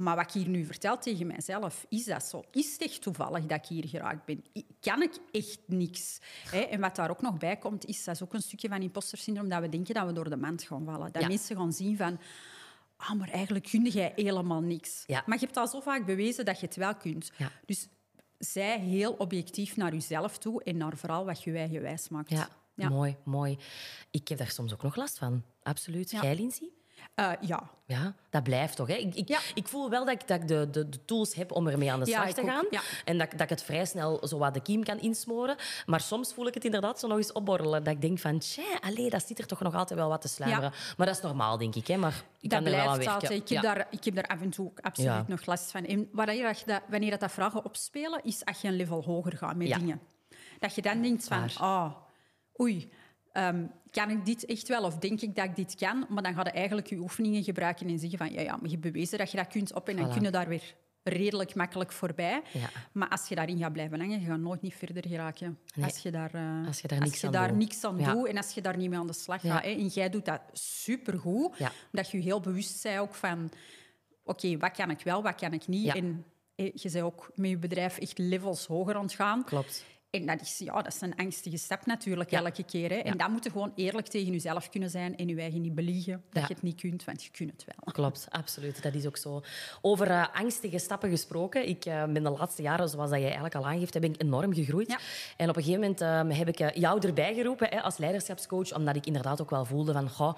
Maar 0.00 0.16
wat 0.16 0.24
ik 0.24 0.30
hier 0.32 0.48
nu 0.48 0.64
vertel 0.64 0.98
tegen 0.98 1.26
mijzelf, 1.26 1.86
is 1.88 2.04
dat 2.04 2.24
zo? 2.24 2.44
Is 2.50 2.72
het 2.72 2.82
echt 2.82 3.02
toevallig 3.02 3.46
dat 3.46 3.58
ik 3.58 3.66
hier 3.66 3.88
geraakt 3.88 4.24
ben? 4.24 4.44
Kan 4.80 5.02
ik 5.02 5.18
echt 5.30 5.58
niks? 5.66 6.18
Hè? 6.50 6.58
En 6.60 6.80
wat 6.80 6.96
daar 6.96 7.10
ook 7.10 7.22
nog 7.22 7.38
bij 7.38 7.56
komt, 7.56 7.84
is 7.84 8.04
dat 8.04 8.14
is 8.14 8.22
ook 8.22 8.34
een 8.34 8.42
stukje 8.42 8.68
van 8.68 8.82
imposter 8.82 9.18
syndroom, 9.18 9.48
dat 9.48 9.60
we 9.60 9.68
denken 9.68 9.94
dat 9.94 10.06
we 10.06 10.12
door 10.12 10.30
de 10.30 10.36
mand 10.36 10.62
gaan 10.62 10.84
vallen. 10.84 11.12
Dat 11.12 11.22
Ja. 11.22 11.28
mensen 11.28 11.56
gaan 11.56 11.72
zien 11.72 11.96
van... 11.96 12.18
Ah, 12.96 13.12
maar 13.12 13.28
eigenlijk 13.28 13.64
kun 13.64 13.84
jij 13.84 14.12
helemaal 14.16 14.60
niks. 14.60 15.04
Ja. 15.06 15.22
Maar 15.26 15.38
je 15.38 15.44
hebt 15.44 15.56
al 15.56 15.68
zo 15.68 15.80
vaak 15.80 16.06
bewezen 16.06 16.44
dat 16.44 16.60
je 16.60 16.66
het 16.66 16.76
wel 16.76 16.94
kunt. 16.94 17.30
Ja. 17.36 17.52
Dus 17.66 17.88
zij 18.38 18.78
heel 18.78 19.12
objectief 19.12 19.76
naar 19.76 19.92
jezelf 19.92 20.38
toe 20.38 20.62
en 20.62 20.76
naar 20.76 20.96
vooral 20.96 21.24
wat 21.24 21.42
je 21.42 21.52
eigen 21.56 21.82
wijs 21.82 22.08
maakt. 22.08 22.30
Ja, 22.74 22.88
mooi, 22.88 23.16
mooi. 23.24 23.58
Ik 24.10 24.28
heb 24.28 24.38
daar 24.38 24.50
soms 24.50 24.72
ook 24.72 24.82
nog 24.82 24.96
last 24.96 25.18
van. 25.18 25.42
Absoluut. 25.62 26.10
Jij, 26.10 26.34
Lindsay? 26.34 26.68
Eh, 27.14 27.30
ja. 27.40 27.70
Ja, 27.86 28.14
dat 28.30 28.42
blijft 28.42 28.76
toch. 28.76 28.86
Hè? 28.88 28.94
Ik, 28.94 29.14
ik, 29.14 29.28
Ja. 29.28 29.38
ik 29.54 29.68
voel 29.68 29.90
wel 29.90 30.04
dat 30.04 30.14
ik, 30.20 30.28
dat 30.28 30.40
ik 30.42 30.48
de, 30.48 30.70
de, 30.70 30.88
de 30.88 31.04
tools 31.04 31.34
heb 31.34 31.52
om 31.52 31.68
ermee 31.68 31.92
aan 31.92 32.00
de 32.00 32.06
slag 32.06 32.32
te 32.32 32.42
gaan. 32.44 32.64
Ja. 32.70 32.80
En 33.04 33.18
dat, 33.18 33.26
ik- 33.26 33.32
dat 33.32 33.40
ik 33.40 33.48
het 33.48 33.62
vrij 33.62 33.84
snel 33.84 34.26
zo 34.26 34.38
wat 34.38 34.54
de 34.54 34.60
kiem 34.62 34.84
kan 34.84 34.98
insmoren. 35.00 35.56
Maar 35.86 36.00
soms 36.00 36.32
voel 36.34 36.46
ik 36.46 36.54
het 36.54 36.64
inderdaad 36.64 36.98
zo 37.00 37.06
nog 37.08 37.16
eens 37.16 37.32
opborrelen. 37.32 37.84
Dat 37.84 37.94
ik 37.94 38.00
denk 38.00 38.18
van, 38.18 38.38
tja, 38.38 38.78
allee, 38.80 39.10
dat 39.10 39.26
zit 39.26 39.38
er 39.38 39.46
toch 39.46 39.60
nog 39.60 39.74
altijd 39.74 39.98
wel 39.98 40.08
wat 40.08 40.20
te 40.20 40.28
sluimeren. 40.28 40.72
Maar 40.96 41.06
dat 41.06 41.16
is 41.16 41.22
normaal, 41.22 41.58
denk 41.58 41.74
ik. 41.74 41.86
Hè? 41.86 41.96
Maar 41.96 42.24
ik 42.40 42.50
Dat 42.50 42.58
kan 42.62 42.72
er 42.72 42.76
wel 42.76 42.88
aan 42.88 42.98
blijft 42.98 43.12
altijd. 43.14 43.40
Ik 43.40 43.48
heb, 43.48 43.62
daar, 43.62 43.86
ik 43.90 44.04
heb 44.04 44.14
daar 44.14 44.26
af 44.26 44.40
en 44.40 44.50
toe 44.50 44.66
ook 44.66 44.80
absoluut 44.80 45.28
nog 45.28 45.46
last 45.46 45.70
van. 45.70 45.84
En 45.84 46.08
wanneer, 46.12 46.62
dat, 46.66 46.80
wanneer 46.88 47.18
dat, 47.18 47.32
vragen 47.32 47.64
opspelen, 47.64 48.20
is 48.24 48.44
als 48.44 48.60
je 48.60 48.68
een 48.68 48.76
level 48.76 49.02
hoger 49.02 49.36
gaat 49.36 49.56
met 49.56 49.68
dingen. 49.78 50.00
Dat 50.58 50.74
je 50.74 50.82
dan 50.82 51.02
denkt 51.02 51.24
van, 51.28 51.48
ah, 51.58 51.92
oei, 52.60 52.92
ehm, 53.32 53.66
kan 53.90 54.10
ik 54.10 54.24
dit 54.24 54.44
echt 54.44 54.68
wel? 54.68 54.82
Of 54.84 54.98
denk 54.98 55.20
ik 55.20 55.34
dat 55.34 55.44
ik 55.44 55.56
dit 55.56 55.74
kan? 55.74 56.06
Maar 56.08 56.22
dan 56.22 56.34
ga 56.34 56.40
je 56.44 56.50
eigenlijk 56.50 56.86
je 56.86 56.96
oefeningen 56.98 57.42
gebruiken 57.44 57.88
en 57.88 57.98
zeggen 57.98 58.18
van, 58.18 58.32
ja, 58.32 58.40
ja, 58.40 58.52
maar 58.56 58.64
je 58.64 58.76
hebt 58.76 58.80
bewezen 58.92 59.18
dat 59.18 59.30
je 59.30 59.36
dat 59.36 59.46
kunt 59.46 59.74
op 59.74 59.88
en 59.88 59.96
dan 59.96 60.08
Voilà. 60.10 60.12
kun 60.12 60.22
je 60.22 60.30
daar 60.30 60.48
weer 60.48 60.74
redelijk 61.02 61.54
makkelijk 61.54 61.92
voorbij. 61.92 62.42
Ja. 62.52 62.68
Maar 62.92 63.08
als 63.08 63.28
je 63.28 63.34
daarin 63.34 63.58
gaat 63.58 63.72
blijven 63.72 64.00
hangen, 64.00 64.20
je 64.20 64.26
gaat 64.26 64.38
nooit 64.38 64.62
niet 64.62 64.74
verder 64.74 65.06
geraken. 65.08 65.58
Nee. 65.74 65.84
Als 65.84 65.98
je 65.98 66.10
daar, 66.10 66.34
eh, 66.34 66.66
Als 66.66 66.80
je 66.80 66.88
daar 66.88 67.00
niks 67.00 67.20
je 67.20 67.26
aan 67.26 67.32
daar 67.32 67.48
doet. 67.48 67.56
niks 67.56 67.84
aan 67.84 67.98
Ja. 67.98 68.12
doet 68.12 68.26
en 68.26 68.36
als 68.36 68.52
je 68.54 68.60
daar 68.60 68.76
niet 68.76 68.90
mee 68.90 68.98
aan 68.98 69.06
de 69.06 69.12
slag 69.12 69.40
gaat. 69.40 69.62
Hè. 69.62 69.68
En 69.70 69.86
jij 69.86 70.10
doet 70.10 70.24
dat 70.24 70.40
supergoed. 70.52 71.58
Ja. 71.58 71.72
Dat 71.92 72.10
je 72.10 72.16
je 72.16 72.22
heel 72.22 72.40
bewust 72.40 72.82
bent 72.82 72.98
ook 72.98 73.14
van... 73.14 73.50
Oké, 74.24 74.56
wat 74.56 74.70
kan 74.70 74.90
ik 74.90 75.00
wel, 75.00 75.22
wat 75.22 75.34
kan 75.34 75.52
ik 75.52 75.66
niet? 75.66 75.94
En 75.94 76.24
je 76.54 76.72
bent 76.82 77.00
ook 77.00 77.30
met 77.34 77.50
je 77.50 77.58
bedrijf 77.58 77.98
echt 77.98 78.18
levels 78.18 78.66
hoger 78.66 78.94
aan 78.94 79.02
het 79.02 79.12
gaan. 79.12 79.44
Klopt. 79.44 79.84
En 80.10 80.26
dat 80.26 80.40
is, 80.40 80.58
ja, 80.58 80.74
dat 80.82 80.86
is 80.94 81.00
een 81.00 81.16
angstige 81.16 81.56
stap 81.56 81.86
natuurlijk, 81.86 82.30
Ja. 82.30 82.38
elke 82.44 82.62
keer. 82.62 82.88
Hè. 82.90 82.94
En 82.96 83.12
Ja. 83.12 83.18
dat 83.18 83.28
moet 83.28 83.44
je 83.44 83.50
gewoon 83.50 83.72
eerlijk 83.74 84.06
tegen 84.06 84.32
jezelf 84.32 84.68
kunnen 84.70 84.90
zijn 84.90 85.16
en 85.16 85.28
je 85.28 85.40
eigen 85.40 85.60
niet 85.60 85.74
beliegen 85.74 86.22
dat 86.30 86.42
Ja. 86.42 86.48
je 86.48 86.54
het 86.54 86.62
niet 86.62 86.80
kunt, 86.80 87.04
want 87.04 87.24
je 87.24 87.30
kunt 87.30 87.50
het 87.52 87.64
wel. 87.64 87.92
Klopt, 87.92 88.26
absoluut. 88.30 88.82
Dat 88.82 88.94
is 88.94 89.06
ook 89.06 89.16
zo. 89.16 89.42
Over 89.80 90.10
eh, 90.10 90.26
angstige 90.32 90.78
stappen 90.78 91.10
gesproken. 91.10 91.68
Ik 91.68 91.84
eh, 91.84 92.04
ben 92.04 92.22
de 92.22 92.30
laatste 92.30 92.62
jaren, 92.62 92.88
zoals 92.88 93.08
dat 93.10 93.18
jij 93.18 93.26
eigenlijk 93.26 93.54
al 93.54 93.66
aangeeft, 93.66 93.94
heb 93.94 94.04
ik 94.04 94.22
enorm 94.22 94.54
gegroeid. 94.54 94.98
En 95.36 95.48
op 95.48 95.56
een 95.56 95.62
gegeven 95.62 95.80
moment 95.80 96.00
eh, 96.30 96.38
heb 96.38 96.48
ik 96.48 96.60
eh, 96.60 96.70
jou 96.80 97.06
erbij 97.06 97.34
geroepen 97.34 97.68
hè, 97.70 97.80
als 97.82 97.96
leiderschapscoach, 97.96 98.74
omdat 98.74 98.96
ik 98.96 99.06
inderdaad 99.06 99.40
ook 99.40 99.50
wel 99.50 99.64
voelde 99.64 99.92
van... 99.92 100.08
Goh, 100.10 100.34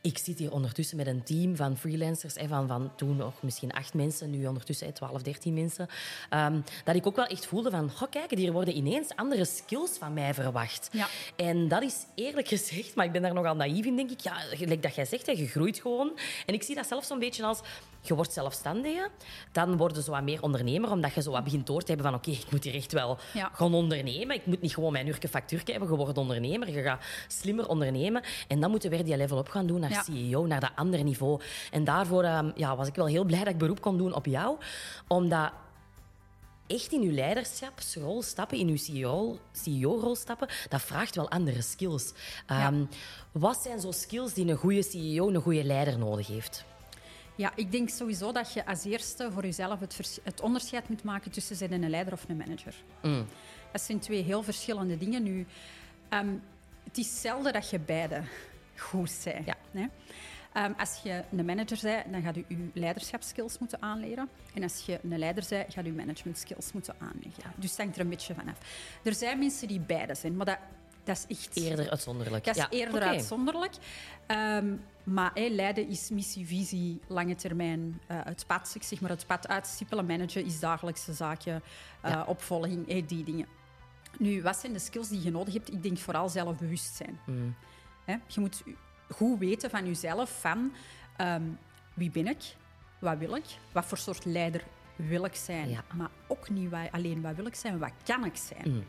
ik 0.00 0.18
zit 0.18 0.38
hier 0.38 0.52
ondertussen 0.52 0.96
met 0.96 1.06
een 1.06 1.22
team 1.22 1.56
van 1.56 1.76
freelancers, 1.76 2.34
hè, 2.34 2.48
van, 2.48 2.66
van 2.68 2.90
toen 2.96 3.16
nog 3.16 3.34
misschien 3.42 3.72
acht 3.72 3.94
mensen, 3.94 4.30
nu 4.30 4.46
ondertussen 4.46 4.86
hè, 4.86 4.92
12, 4.92 5.22
13 5.22 5.54
mensen. 5.54 5.88
Ehm, 6.30 6.60
dat 6.84 6.94
ik 6.94 7.06
ook 7.06 7.16
wel 7.16 7.26
echt 7.26 7.46
voelde 7.46 7.70
van, 7.70 7.90
goh, 7.90 8.10
kijk, 8.10 8.30
hier 8.30 8.52
worden 8.52 8.76
ineens 8.76 9.08
andere 9.16 9.44
skills 9.44 9.90
van 9.98 10.12
mij 10.12 10.34
verwacht. 10.34 10.88
Ja. 10.92 11.06
En 11.36 11.68
dat 11.68 11.82
is 11.82 11.96
eerlijk 12.14 12.48
gezegd, 12.48 12.94
maar 12.94 13.04
ik 13.04 13.12
ben 13.12 13.22
daar 13.22 13.34
nogal 13.34 13.56
naïef 13.56 13.84
in, 13.84 13.96
denk 13.96 14.10
ik. 14.10 14.20
Ja, 14.20 14.34
gelijk 14.34 14.82
dat 14.82 14.94
jij 14.94 15.04
zegt, 15.04 15.26
je 15.26 15.46
groeit 15.46 15.78
gewoon. 15.78 16.18
En 16.46 16.54
ik 16.54 16.62
zie 16.62 16.74
dat 16.74 16.86
zelf 16.86 17.04
zo'n 17.04 17.18
beetje 17.18 17.44
als... 17.44 17.60
Je 18.00 18.14
wordt 18.14 18.32
zelfstandige, 18.32 19.08
dan 19.52 19.76
word 19.76 19.96
je 19.96 20.02
zo 20.02 20.10
wat 20.10 20.22
meer 20.22 20.42
ondernemer, 20.42 20.90
omdat 20.90 21.14
je 21.14 21.22
zo 21.22 21.30
wat 21.30 21.44
begint 21.44 21.66
door 21.66 21.80
te 21.82 21.86
hebben 21.92 22.06
van 22.06 22.14
oké, 22.14 22.30
ik 22.30 22.50
moet 22.50 22.64
hier 22.64 22.74
echt 22.74 22.92
wel 22.92 23.18
Ja. 23.32 23.50
gaan 23.54 23.74
ondernemen. 23.74 24.36
Ik 24.36 24.46
moet 24.46 24.60
niet 24.60 24.74
gewoon 24.74 24.92
mijn 24.92 25.06
uurke 25.06 25.28
factuurtje 25.28 25.72
hebben. 25.72 25.90
Je 25.90 25.96
wordt 25.96 26.18
ondernemer, 26.18 26.70
je 26.70 26.82
gaat 26.82 27.02
slimmer 27.28 27.68
ondernemen. 27.68 28.22
En 28.48 28.60
dan 28.60 28.70
moeten 28.70 28.90
we 28.90 28.96
weer 28.96 29.04
die 29.04 29.16
level 29.16 29.38
op 29.38 29.48
gaan 29.48 29.66
doen 29.66 29.82
naar 29.88 30.06
Ja. 30.06 30.14
CEO, 30.14 30.46
naar 30.46 30.60
dat 30.60 30.70
andere 30.74 31.02
niveau. 31.02 31.40
En 31.70 31.84
daarvoor 31.84 32.22
ehm, 32.24 32.50
ja, 32.54 32.76
was 32.76 32.88
ik 32.88 32.94
wel 32.94 33.06
heel 33.06 33.24
blij 33.24 33.38
dat 33.38 33.48
ik 33.48 33.58
beroep 33.58 33.80
kon 33.80 33.98
doen 33.98 34.14
op 34.14 34.26
jou, 34.26 34.56
omdat 35.08 35.52
echt 36.66 36.92
in 36.92 37.00
uw 37.02 37.12
leiderschapsrol 37.12 38.22
stappen, 38.22 38.58
in 38.58 38.68
uw 38.68 38.76
CEO 38.76 39.38
CEO-rol 39.52 40.16
stappen, 40.16 40.48
dat 40.68 40.82
vraagt 40.82 41.14
wel 41.16 41.30
andere 41.30 41.62
skills. 41.62 42.12
Ehm, 42.46 42.84
Wat 43.32 43.56
zijn 43.62 43.80
zo 43.80 43.90
skills 43.92 44.32
die 44.34 44.46
een 44.46 44.56
goede 44.56 44.82
CEO, 44.82 45.28
een 45.28 45.40
goede 45.42 45.64
leider 45.64 45.98
nodig 45.98 46.26
heeft? 46.26 46.64
Ja, 47.34 47.52
ik 47.54 47.72
denk 47.72 47.88
sowieso 47.88 48.32
dat 48.32 48.52
je 48.52 48.66
als 48.66 48.84
eerste 48.84 49.28
voor 49.32 49.42
jezelf 49.42 49.80
het, 49.80 50.20
het 50.22 50.40
onderscheid 50.40 50.88
moet 50.88 51.02
maken 51.02 51.30
tussen 51.30 51.56
zijn 51.56 51.72
een 51.72 51.90
leider 51.90 52.12
of 52.12 52.24
een 52.28 52.36
manager. 52.36 52.74
Dat 53.72 53.80
zijn 53.80 53.98
twee 53.98 54.22
heel 54.22 54.42
verschillende 54.42 54.98
dingen. 54.98 55.22
Nu, 55.22 55.46
ehm, 56.08 56.28
het 56.84 56.98
is 56.98 57.20
zelden 57.20 57.52
dat 57.52 57.70
je 57.70 57.78
beide 57.78 58.22
goed 58.76 59.10
zijn. 59.10 59.44
Ja. 59.72 59.88
Ehm, 60.52 60.72
als 60.78 61.00
je 61.02 61.22
een 61.36 61.44
manager 61.44 61.78
bent, 61.82 62.12
dan 62.12 62.22
gaat 62.22 62.34
je 62.34 62.44
je 62.48 62.70
leiderschapskills 62.74 63.58
moeten 63.58 63.82
aanleren. 63.82 64.28
En 64.54 64.62
als 64.62 64.82
je 64.86 64.98
een 65.02 65.18
leider 65.18 65.44
bent, 65.48 65.72
gaat 65.74 65.84
je 65.84 65.92
management 65.92 66.38
skills 66.38 66.72
moeten 66.72 66.94
aanleren. 66.98 67.52
Dus 67.56 67.70
het 67.70 67.78
hangt 67.78 67.94
er 67.96 68.00
een 68.02 68.08
beetje 68.08 68.34
vanaf. 68.34 68.58
Er 69.02 69.14
zijn 69.14 69.38
mensen 69.38 69.68
die 69.68 69.80
beide 69.80 70.14
zijn, 70.14 70.36
maar 70.36 70.46
dat, 70.46 70.58
dat 71.04 71.24
is 71.28 71.36
echt... 71.38 71.56
Eerder 71.56 71.90
uitzonderlijk. 71.90 72.44
Dat 72.44 72.56
is 72.56 72.62
Ja, 72.62 72.70
eerder 72.70 73.02
uitzonderlijk. 73.02 73.74
Ehm, 74.26 74.74
maar 75.04 75.30
leiden 75.34 75.88
is 75.88 76.10
missie, 76.10 76.46
visie, 76.46 77.00
lange 77.06 77.34
termijn. 77.34 78.00
eh, 78.06 78.20
het 78.24 78.44
pad, 78.46 78.72
ik 78.74 78.82
zeg 78.82 79.00
maar 79.00 79.10
het 79.10 79.26
pad 79.26 79.48
uitstippelen, 79.48 80.06
managen 80.06 80.44
is 80.44 80.60
dagelijkse 80.60 81.12
zaken, 81.12 81.62
eh, 82.00 82.10
Ja. 82.10 82.24
opvolging, 82.24 82.86
hé, 82.88 83.04
die 83.06 83.24
dingen. 83.24 83.46
Nu, 84.18 84.42
wat 84.42 84.56
zijn 84.56 84.72
de 84.72 84.78
skills 84.78 85.08
die 85.08 85.22
je 85.22 85.30
nodig 85.30 85.54
hebt? 85.54 85.72
Ik 85.72 85.82
denk 85.82 85.98
vooral 85.98 86.28
zelfbewustzijn. 86.28 87.18
Mm. 87.26 87.54
Hè, 88.06 88.16
je 88.26 88.40
moet 88.40 88.62
goed 89.10 89.38
weten 89.38 89.70
van 89.70 89.86
jezelf, 89.86 90.40
van 90.40 90.72
ehm, 91.16 91.42
wie 91.94 92.10
ben 92.10 92.26
ik, 92.26 92.56
wat 92.98 93.18
wil 93.18 93.34
ik, 93.34 93.44
wat 93.72 93.84
voor 93.84 93.98
soort 93.98 94.24
leider 94.24 94.64
wil 94.96 95.24
ik 95.24 95.34
zijn. 95.34 95.68
Ja. 95.68 95.84
Maar 95.94 96.10
ook 96.26 96.48
niet 96.48 96.72
alleen 96.90 97.20
wat 97.22 97.34
wil 97.34 97.46
ik 97.46 97.54
zijn, 97.54 97.78
wat 97.78 97.92
kan 98.04 98.24
ik 98.24 98.36
zijn. 98.36 98.70
Mm. 98.70 98.84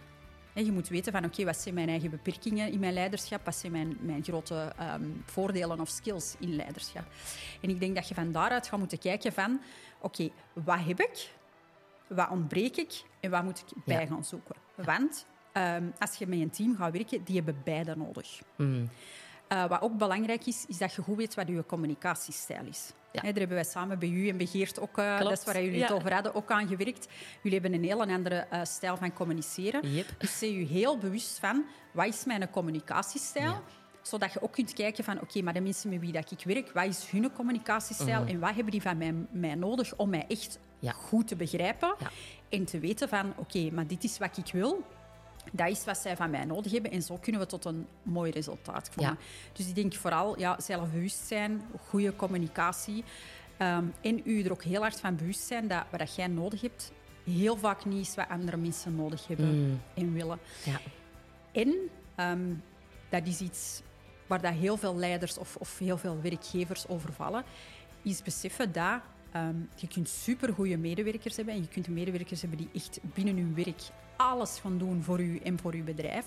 Je 0.64 0.72
moet 0.72 0.88
weten 0.88 1.12
van 1.12 1.26
oké, 1.26 1.46
wat 1.46 1.58
zijn 1.58 1.76
mijn 1.76 1.90
eigen 1.90 2.10
beperkingen 2.10 2.72
in 2.72 2.80
mijn 2.80 2.94
leiderschap, 2.94 3.46
wat 3.46 3.56
zijn 3.56 3.72
mijn, 3.72 3.98
mijn 4.00 4.24
grote 4.24 4.74
ehm, 4.78 5.04
voordelen 5.26 5.80
of 5.80 5.90
skills 5.90 6.36
in 6.40 6.56
leiderschap. 6.56 7.06
En 7.62 7.70
ik 7.70 7.80
denk 7.80 7.96
dat 7.96 8.08
je 8.08 8.14
van 8.14 8.32
daaruit 8.32 8.68
gaat 8.68 8.80
moeten 8.80 9.00
kijken 9.00 9.34
van 9.34 9.62
oké, 10.02 10.30
wat 10.54 10.80
heb 10.86 11.00
ik, 11.00 11.30
wat 12.08 12.30
ontbreek 12.30 12.76
ik 12.78 13.04
en 13.20 13.32
wat 13.32 13.44
moet 13.44 13.60
ik 13.60 13.84
bij 13.86 14.02
Ja. 14.02 14.08
gaan 14.08 14.24
zoeken. 14.24 14.56
Want 14.76 15.26
ehm, 15.58 15.84
als 16.00 16.16
je 16.16 16.28
met 16.28 16.40
een 16.40 16.50
team 16.50 16.76
gaat 16.76 16.92
werken, 16.92 17.24
die 17.24 17.36
hebben 17.36 17.58
beide 17.64 17.96
nodig. 17.96 18.42
Mm. 18.56 18.90
Uh, 19.52 19.66
wat 19.66 19.82
ook 19.82 19.98
belangrijk 19.98 20.46
is, 20.46 20.66
is 20.68 20.78
dat 20.78 20.94
je 20.94 21.02
goed 21.02 21.16
weet 21.18 21.36
wat 21.36 21.48
je 21.48 21.66
communicatiestijl 21.66 22.66
is. 22.66 22.92
Ja. 23.12 23.22
Daar 23.22 23.34
hebben 23.34 23.56
wij 23.56 23.64
samen 23.64 24.00
bij 24.00 24.10
u 24.10 24.30
en 24.30 24.38
bij 24.38 24.46
Geert 24.46 24.80
ook, 24.80 24.98
uh, 24.98 25.20
dat 25.20 25.32
is 25.32 25.44
waar 25.44 25.64
jullie 25.64 25.82
het 25.82 25.92
over 25.92 26.14
hadden, 26.14 26.36
ook 26.36 26.52
aan 26.52 26.68
gewerkt. 26.68 27.08
Jullie 27.42 27.60
hebben 27.60 27.80
een 27.80 27.86
heel 27.86 28.02
andere 28.02 28.48
uh, 28.54 28.60
stijl 28.64 28.98
van 28.98 29.14
communiceren. 29.14 29.94
Yep. 29.94 30.06
Dus 30.18 30.38
zijn 30.40 30.52
je 30.52 30.66
heel 30.66 30.98
bewust 30.98 31.40
van, 31.40 31.66
wat 31.92 32.06
is 32.08 32.26
mijn 32.26 32.50
communicatiestijl? 32.50 33.52
Ja. 33.52 33.62
Zodat 34.02 34.34
je 34.34 34.42
ook 34.42 34.52
kunt 34.52 34.74
kijken 34.74 35.04
van, 35.04 35.14
oké, 35.16 35.24
okay, 35.24 35.42
maar 35.42 35.54
de 35.54 35.62
mensen 35.62 35.90
met 35.90 36.00
wie 36.00 36.12
dat 36.12 36.32
ik 36.32 36.44
werk, 36.44 36.72
wat 36.74 36.86
is 36.86 37.10
hun 37.10 37.32
communicatiestijl 37.34 38.22
Mhm. 38.22 38.30
en 38.30 38.40
wat 38.40 38.54
hebben 38.54 38.72
die 38.72 38.82
van 38.82 38.98
mij, 38.98 39.14
mij 39.32 39.56
nodig 39.56 39.96
om 39.96 40.10
mij 40.10 40.26
echt 40.28 40.60
goed 40.96 41.28
te 41.28 41.36
begrijpen 41.36 41.96
en 42.50 42.66
te 42.66 42.80
weten 42.80 43.10
van, 43.10 43.34
oké, 43.38 43.70
maar 43.72 43.88
dit 43.88 44.04
is 44.04 44.18
wat 44.18 44.38
ik 44.38 44.52
wil. 44.52 44.84
Dat 45.52 45.70
is 45.70 45.86
wat 45.86 45.98
zij 45.98 46.16
van 46.16 46.30
mij 46.30 46.46
nodig 46.46 46.72
hebben 46.72 46.92
en 46.92 47.02
zo 47.02 47.18
kunnen 47.22 47.42
we 47.42 47.48
tot 47.48 47.66
een 47.66 47.88
mooi 48.04 48.32
resultaat 48.32 48.90
komen. 48.96 49.12
Ja. 49.12 49.18
Dus 49.54 49.68
ik 49.68 49.76
denk 49.76 49.94
vooral 49.94 50.40
ja, 50.40 50.60
zelfbewustzijn, 50.60 51.62
goede 51.88 52.16
communicatie 52.16 53.04
ehm, 53.58 53.86
en 54.02 54.22
u 54.24 54.44
er 54.44 54.52
ook 54.52 54.64
heel 54.64 54.82
hard 54.82 55.00
van 55.00 55.16
bewust 55.16 55.48
zijn 55.48 55.68
dat 55.68 55.84
wat 55.92 56.16
jij 56.16 56.28
nodig 56.28 56.62
hebt 56.62 56.92
heel 57.32 57.58
vaak 57.58 57.86
niet 57.86 58.08
is 58.08 58.16
wat 58.16 58.30
andere 58.30 58.58
mensen 58.58 58.96
nodig 58.96 59.28
hebben 59.28 59.82
en 59.94 60.14
willen. 60.14 60.40
Ja. 60.66 60.80
En 61.52 61.76
ehm, 62.16 62.54
dat 63.10 63.28
is 63.28 63.40
iets 63.40 63.82
waar 64.28 64.42
dat 64.42 64.54
heel 64.54 64.78
veel 64.78 64.96
leiders 64.96 65.38
of, 65.38 65.56
of 65.56 65.78
heel 65.78 65.98
veel 65.98 66.22
werkgevers 66.22 66.88
overvallen, 66.88 67.44
is 68.02 68.22
beseffen 68.22 68.72
dat 68.72 69.02
ehm, 69.32 69.56
je 69.76 69.88
kunt 69.88 70.10
supergoeie 70.10 70.78
medewerkers 70.78 71.36
hebben 71.36 71.54
en 71.54 71.62
je 71.62 71.68
kunt 71.68 71.88
medewerkers 71.88 72.42
hebben 72.42 72.60
die 72.60 72.70
echt 72.74 73.00
binnen 73.02 73.38
hun 73.38 73.56
werk 73.56 73.82
alles 74.18 74.60
gaan 74.60 74.78
doen 74.78 75.04
voor 75.04 75.20
u 75.20 75.40
en 75.44 75.60
voor 75.60 75.74
uw 75.74 75.84
bedrijf. 75.84 76.26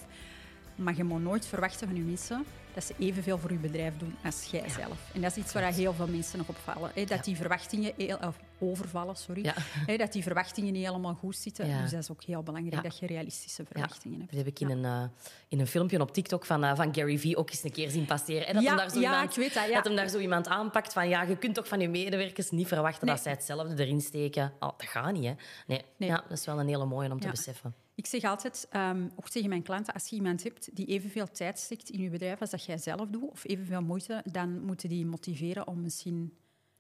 Maar 0.80 0.96
je 0.96 1.04
moet 1.04 1.22
nooit 1.22 1.46
verwachten 1.46 1.88
van 1.88 1.96
uw 1.96 2.04
mensen 2.04 2.44
dat 2.74 2.84
ze 2.84 2.94
evenveel 2.98 3.38
voor 3.38 3.50
uw 3.50 3.60
bedrijf 3.60 3.96
doen 3.98 4.14
als 4.24 4.44
jij 4.44 4.68
zelf. 4.68 5.10
En 5.14 5.20
dat 5.20 5.30
is 5.30 5.36
iets 5.42 5.52
waar 5.52 5.72
heel 5.72 5.92
veel 5.92 6.06
mensen 6.06 6.38
nog 6.38 6.48
op 6.48 6.56
vallen. 6.56 6.90
Hè? 6.94 7.00
Dat 7.04 7.16
Ja. 7.18 7.22
die 7.22 7.36
verwachtingen 7.36 7.92
heel, 7.96 8.16
of 8.16 8.36
overvallen, 8.58 9.16
sorry. 9.16 9.44
Ja. 9.44 9.54
Hè? 9.56 9.96
Dat 9.96 10.12
die 10.12 10.22
verwachtingen 10.22 10.72
niet 10.72 10.86
helemaal 10.86 11.14
goed 11.14 11.36
zitten. 11.36 11.80
Dus 11.82 11.90
dat 11.90 12.00
is 12.00 12.10
ook 12.10 12.22
heel 12.22 12.42
belangrijk 12.42 12.82
dat 12.82 12.98
je 12.98 13.06
realistische 13.06 13.64
verwachtingen 13.72 14.18
hebt. 14.18 14.30
Dat 14.30 14.38
heb 14.38 14.48
ik 14.48 14.60
in, 14.60 14.70
een, 14.70 14.84
eh, 14.84 15.02
in 15.48 15.60
een 15.60 15.66
filmpje 15.66 16.00
op 16.00 16.12
TikTok 16.12 16.44
van, 16.46 16.64
eh, 16.64 16.76
van 16.76 16.94
Gary 16.94 17.18
Vee 17.18 17.36
ook 17.36 17.50
eens 17.50 17.64
een 17.64 17.72
keer 17.72 17.90
zien 17.90 18.04
passeren. 18.04 18.46
En 18.46 18.54
dat, 18.54 18.64
hem 18.64 18.76
daar 18.76 18.90
zo 18.90 19.00
iemand, 19.00 19.30
ik 19.30 19.36
weet 19.36 19.72
dat, 19.74 19.84
hem 19.84 19.96
daar 19.96 20.08
zo 20.08 20.18
iemand 20.18 20.48
aanpakt 20.48 20.92
van 20.92 21.08
ja, 21.08 21.22
je 21.22 21.36
kunt 21.36 21.54
toch 21.54 21.68
van 21.68 21.80
je 21.80 21.88
medewerkers 21.88 22.50
niet 22.50 22.68
verwachten 22.68 23.06
Nee. 23.06 23.14
dat 23.14 23.24
zij 23.24 23.32
hetzelfde 23.32 23.82
erin 23.84 24.00
steken. 24.00 24.52
Oh, 24.60 24.68
dat 24.76 24.88
gaat 24.88 25.12
niet, 25.12 25.24
hè? 25.24 25.32
Nee. 25.66 25.84
Nee. 25.96 26.08
Ja, 26.08 26.24
dat 26.28 26.38
is 26.38 26.44
wel 26.46 26.60
een 26.60 26.68
hele 26.68 26.84
mooie 26.86 27.10
om 27.10 27.20
te 27.20 27.28
beseffen. 27.28 27.74
Ik 28.00 28.06
zeg 28.06 28.22
altijd, 28.24 28.66
ehm, 28.70 29.08
ook 29.16 29.28
tegen 29.28 29.48
mijn 29.48 29.62
klanten, 29.62 29.94
als 29.94 30.06
je 30.08 30.16
iemand 30.16 30.42
hebt 30.42 30.76
die 30.76 30.86
evenveel 30.86 31.30
tijd 31.30 31.58
steekt 31.58 31.88
in 31.90 32.00
je 32.02 32.10
bedrijf 32.10 32.40
als 32.40 32.50
dat 32.50 32.64
jij 32.64 32.78
zelf 32.78 33.08
doet, 33.08 33.30
of 33.30 33.44
evenveel 33.44 33.82
moeite, 33.82 34.22
dan 34.24 34.60
moeten 34.64 34.88
die 34.88 35.06
motiveren 35.06 35.66
om 35.66 35.80
misschien... 35.80 36.34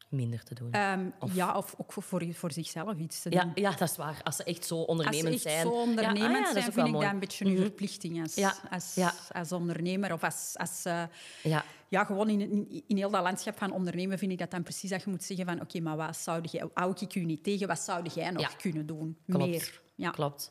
Minder 0.08 0.42
te 0.44 0.54
doen. 0.54 0.72
ehm, 0.72 1.08
Ja, 1.32 1.56
of 1.56 1.74
ook 1.78 1.92
voor, 1.92 2.24
voor, 2.34 2.52
zichzelf 2.52 2.96
iets 2.98 3.22
te 3.22 3.30
ja, 3.30 3.42
doen. 3.42 3.52
ja, 3.54 3.70
dat 3.70 3.90
is 3.90 3.96
waar. 3.96 4.20
Als 4.24 4.36
ze 4.36 4.44
echt 4.44 4.64
zo 4.66 4.76
Als 4.76 4.86
ondernemend 4.86 5.40
ze 5.40 5.48
echt 5.48 5.56
zijn. 5.56 5.66
zo 5.66 5.72
ondernemend 5.80 6.18
ja, 6.18 6.38
ah 6.38 6.44
ja, 6.46 6.52
zijn, 6.52 6.72
vind 6.72 6.86
ik 6.86 6.92
mooi. 6.92 7.04
dat 7.04 7.14
een 7.14 7.20
beetje 7.20 7.44
een 7.44 7.56
verplichting 7.56 8.22
als, 8.22 8.34
Ja, 8.34 8.54
als, 8.70 8.94
ja. 8.94 9.14
als 9.32 9.52
ondernemer. 9.52 10.12
Of 10.12 10.22
als, 10.24 10.54
als, 10.56 10.84
eh, 10.84 11.02
Ja. 11.42 11.64
ja, 11.88 12.04
gewoon 12.04 12.28
in, 12.28 12.68
in, 12.86 12.96
heel 12.96 13.10
dat 13.10 13.22
landschap 13.22 13.58
van 13.58 13.72
ondernemen 13.72 14.18
vind 14.18 14.32
ik 14.32 14.38
dat 14.38 14.50
dan 14.50 14.62
precies 14.62 14.90
dat 14.90 15.02
je 15.02 15.10
moet 15.10 15.22
zeggen 15.24 15.46
van 15.46 15.60
oké, 15.60 15.80
maar 15.80 15.96
wat 15.96 16.16
zou 16.16 16.40
jij, 16.50 16.68
hou 16.74 16.94
ik 17.00 17.14
u 17.14 17.24
niet 17.24 17.44
tegen, 17.44 17.66
wat 17.68 17.78
zou 17.80 18.06
jij 18.14 18.30
nog 18.30 18.42
Ja. 18.42 18.48
kunnen 18.56 18.86
doen? 18.86 19.16
Klopt. 19.28 19.46
Meer. 19.46 19.80
Ja. 19.94 20.10
Klopt. 20.10 20.50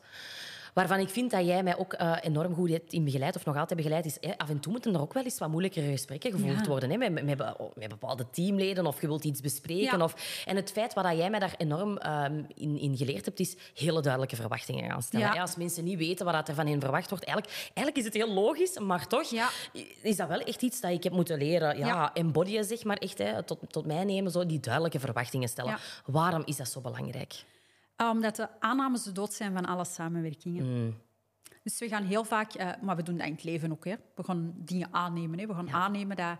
Waarvan 0.74 0.98
ik 0.98 1.08
vind 1.08 1.30
dat 1.30 1.46
jij 1.46 1.62
mij 1.62 1.78
ook 1.78 1.92
eh, 1.92 2.16
enorm 2.20 2.54
goed 2.54 2.70
hebt 2.70 2.92
in 2.92 3.04
begeleid, 3.04 3.36
of 3.36 3.44
nog 3.44 3.56
altijd 3.56 3.80
begeleid, 3.80 4.04
is 4.04 4.16
hè, 4.20 4.38
af 4.38 4.48
en 4.48 4.60
toe 4.60 4.72
moeten 4.72 4.94
er 4.94 5.00
ook 5.00 5.12
wel 5.12 5.24
eens 5.24 5.38
wat 5.38 5.48
moeilijkere 5.48 5.90
gesprekken 5.90 6.30
gevoerd 6.30 6.60
Ja. 6.60 6.66
worden. 6.66 6.90
Hè, 6.90 6.96
met, 6.96 7.12
met, 7.24 7.38
met 7.74 7.88
bepaalde 7.88 8.26
teamleden, 8.30 8.86
of 8.86 9.00
je 9.00 9.06
wilt 9.06 9.24
iets 9.24 9.40
bespreken. 9.40 9.98
Ja. 9.98 10.04
Of, 10.04 10.42
en 10.46 10.56
het 10.56 10.70
feit 10.72 10.94
wat 10.94 11.16
jij 11.16 11.30
mij 11.30 11.38
daar 11.38 11.54
enorm 11.58 11.98
ehm, 11.98 12.42
in, 12.54 12.78
in 12.78 12.96
geleerd 12.96 13.24
hebt, 13.24 13.40
is 13.40 13.56
hele 13.74 14.00
duidelijke 14.00 14.36
verwachtingen 14.36 14.90
gaan 14.90 15.02
stellen. 15.02 15.34
Ja. 15.34 15.40
Als 15.40 15.56
mensen 15.56 15.84
niet 15.84 15.98
weten 15.98 16.26
wat 16.26 16.48
er 16.48 16.54
van 16.54 16.66
hen 16.66 16.80
verwacht 16.80 17.10
wordt, 17.10 17.24
eigenlijk, 17.24 17.56
eigenlijk 17.74 17.96
is 17.96 18.04
het 18.04 18.14
heel 18.14 18.34
logisch, 18.34 18.78
maar 18.78 19.06
toch 19.06 19.32
is 20.02 20.16
dat 20.16 20.28
wel 20.28 20.40
echt 20.40 20.62
iets 20.62 20.80
dat 20.80 20.90
ik 20.90 21.02
heb 21.02 21.12
moeten 21.12 21.38
leren. 21.38 21.78
Ja, 21.78 22.14
embodyen, 22.14 22.64
zeg 22.64 22.84
maar, 22.84 22.96
echt, 22.96 23.18
hè, 23.18 23.42
tot, 23.42 23.58
tot 23.68 23.86
mij 23.86 24.04
nemen, 24.04 24.30
zo, 24.30 24.46
die 24.46 24.60
duidelijke 24.60 25.00
verwachtingen 25.00 25.48
stellen. 25.48 25.78
Waarom 26.06 26.42
is 26.44 26.56
dat 26.56 26.68
zo 26.68 26.80
belangrijk? 26.80 27.44
Omdat 28.08 28.36
de 28.36 28.60
aannames 28.60 29.02
de 29.02 29.12
dood 29.12 29.32
zijn 29.32 29.52
van 29.52 29.66
alle 29.66 29.84
samenwerkingen. 29.84 30.84
Mm. 30.84 30.94
Dus 31.62 31.78
we 31.78 31.88
gaan 31.88 32.04
heel 32.04 32.24
vaak, 32.24 32.54
eh, 32.54 32.70
maar 32.82 32.96
we 32.96 33.02
doen 33.02 33.16
dat 33.16 33.26
in 33.26 33.32
het 33.32 33.44
leven 33.44 33.72
ook. 33.72 33.84
Hè. 33.84 33.94
We 34.14 34.22
gaan 34.24 34.52
dingen 34.56 34.88
aannemen. 34.90 35.38
Hè. 35.38 35.46
We 35.46 35.54
gaan 35.54 35.70
aannemen 35.70 36.16
dat 36.16 36.36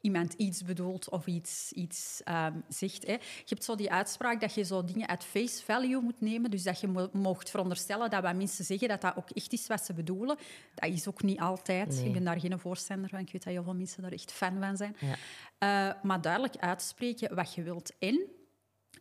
iemand 0.00 0.32
iets 0.32 0.62
bedoelt 0.62 1.08
of 1.08 1.26
iets, 1.26 1.72
iets 1.72 2.20
ehm, 2.24 2.52
zegt. 2.68 3.06
Hè. 3.06 3.12
Je 3.12 3.20
hebt 3.44 3.64
zo 3.64 3.74
die 3.74 3.90
uitspraak 3.90 4.40
dat 4.40 4.54
je 4.54 4.62
zo 4.64 4.84
dingen 4.84 5.06
at 5.06 5.24
face 5.24 5.64
value 5.64 6.00
moet 6.00 6.20
nemen. 6.20 6.50
Dus 6.50 6.62
dat 6.62 6.80
je 6.80 6.86
mo- 6.86 7.08
mocht 7.12 7.50
veronderstellen 7.50 8.10
dat 8.10 8.22
wat 8.22 8.34
mensen 8.36 8.64
zeggen, 8.64 8.88
dat 8.88 9.00
dat 9.00 9.16
ook 9.16 9.30
echt 9.30 9.52
is 9.52 9.66
wat 9.66 9.84
ze 9.84 9.92
bedoelen. 9.92 10.36
Dat 10.74 10.90
is 10.90 11.08
ook 11.08 11.22
niet 11.22 11.40
altijd. 11.40 11.88
Nee. 11.88 12.04
Ik 12.06 12.12
ben 12.12 12.24
daar 12.24 12.40
geen 12.40 12.58
voorstander 12.58 13.08
van. 13.10 13.18
Ik 13.18 13.32
weet 13.32 13.44
dat 13.44 13.52
heel 13.52 13.62
veel 13.62 13.74
mensen 13.74 14.02
daar 14.02 14.12
echt 14.12 14.32
fan 14.32 14.60
van 14.60 14.76
zijn. 14.76 14.96
Ja. 14.98 15.16
Eh, 15.58 16.02
maar 16.02 16.20
duidelijk 16.20 16.56
uitspreken 16.56 17.34
wat 17.34 17.54
je 17.54 17.62
wilt. 17.62 17.92
En 17.98 18.26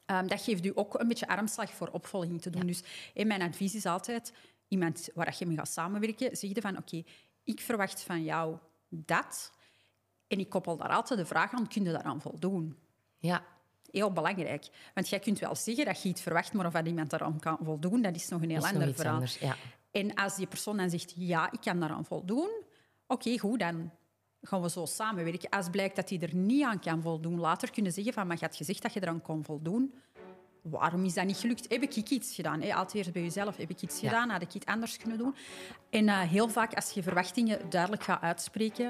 Ehm, 0.10 0.28
dat 0.28 0.42
geeft 0.42 0.66
u 0.66 0.72
ook 0.76 1.00
een 1.00 1.08
beetje 1.08 1.28
armslag 1.28 1.72
voor 1.74 1.88
opvolging 1.88 2.42
te 2.42 2.50
doen. 2.50 2.66
Dus 2.66 2.84
hè, 3.14 3.24
mijn 3.24 3.42
advies 3.42 3.76
is 3.76 3.86
altijd, 3.86 4.34
iemand 4.68 5.10
waar 5.14 5.36
je 5.40 5.46
mee 5.46 5.58
gaat 5.58 5.70
samenwerken, 5.70 6.38
zeg 6.38 6.50
je 6.54 6.62
van, 6.62 6.78
oké, 6.78 7.04
ik 7.44 7.60
verwacht 7.60 8.02
van 8.02 8.24
jou 8.24 8.58
dat. 8.90 9.52
En 10.28 10.40
ik 10.40 10.50
koppel 10.50 10.78
daar 10.78 10.90
altijd 10.90 11.20
de 11.20 11.26
vraag 11.26 11.54
aan, 11.54 11.68
kun 11.68 11.84
je 11.84 11.92
daaraan 11.92 12.22
voldoen? 12.22 12.78
Ja, 13.18 13.44
Heel 13.92 14.12
belangrijk. 14.12 14.68
Want 14.94 15.10
jij 15.10 15.20
kunt 15.20 15.40
wel 15.40 15.56
zeggen 15.56 15.86
dat 15.86 16.02
je 16.04 16.10
iets 16.10 16.22
verwacht, 16.22 16.54
maar 16.54 16.66
of 16.66 16.74
dat 16.74 16.86
iemand 16.86 17.10
daaraan 17.10 17.40
kan 17.40 17.58
voldoen, 17.62 18.02
dat 18.02 18.16
is 18.16 18.30
nog 18.30 18.42
een 18.42 18.50
heel 18.50 18.68
ander 18.68 18.94
verhaal. 18.94 19.14
anders. 19.14 19.38
Ja. 19.38 19.56
En 19.92 20.16
als 20.16 20.36
die 20.36 20.48
persoon 20.48 20.78
dan 20.78 20.90
zegt, 20.90 21.14
ja, 21.16 21.52
ik 21.52 21.62
kan 21.62 21.80
daaraan 21.80 22.06
voldoen, 22.06 22.50
oké, 23.08 23.40
goed, 23.40 23.60
dan 23.60 23.92
gaan 24.42 24.62
we 24.62 24.70
zo 24.70 24.86
samenwerken. 24.86 25.50
Als 25.50 25.70
blijkt 25.70 25.96
dat 25.96 26.10
hij 26.10 26.20
er 26.20 26.36
niet 26.36 26.64
aan 26.64 26.80
kan 26.80 27.02
voldoen, 27.02 27.40
later 27.40 27.72
kunnen 27.72 27.92
zeggen 27.92 28.14
van, 28.14 28.28
maar 28.28 28.38
je 28.40 28.46
had 28.46 28.56
gezegd 28.56 28.82
dat 28.82 28.94
je 28.94 29.02
eraan 29.02 29.22
kon 29.22 29.44
voldoen. 29.44 29.94
Waarom 30.62 31.06
is 31.06 31.14
dat 31.14 31.26
niet 31.26 31.38
gelukt? 31.38 31.66
Heb 31.70 31.82
ik 31.82 31.96
iets 31.96 32.36
gedaan? 32.36 32.62
Hè? 32.62 32.74
Altijd 32.74 32.96
eerst 32.96 33.12
bij 33.12 33.22
jezelf. 33.22 33.58
Heb 33.58 33.70
ik 33.70 33.82
iets 33.82 34.00
Ja. 34.00 34.10
gedaan? 34.10 34.30
Had 34.30 34.42
ik 34.42 34.54
iets 34.54 34.66
anders 34.66 34.98
kunnen 34.98 35.18
doen? 35.18 35.36
En 35.90 36.08
eh, 36.10 36.20
heel 36.20 36.50
vaak, 36.50 36.74
als 36.74 36.92
je 36.92 37.04
verwachtingen 37.04 37.70
duidelijk 37.70 38.04
gaat 38.04 38.22
uitspreken, 38.22 38.90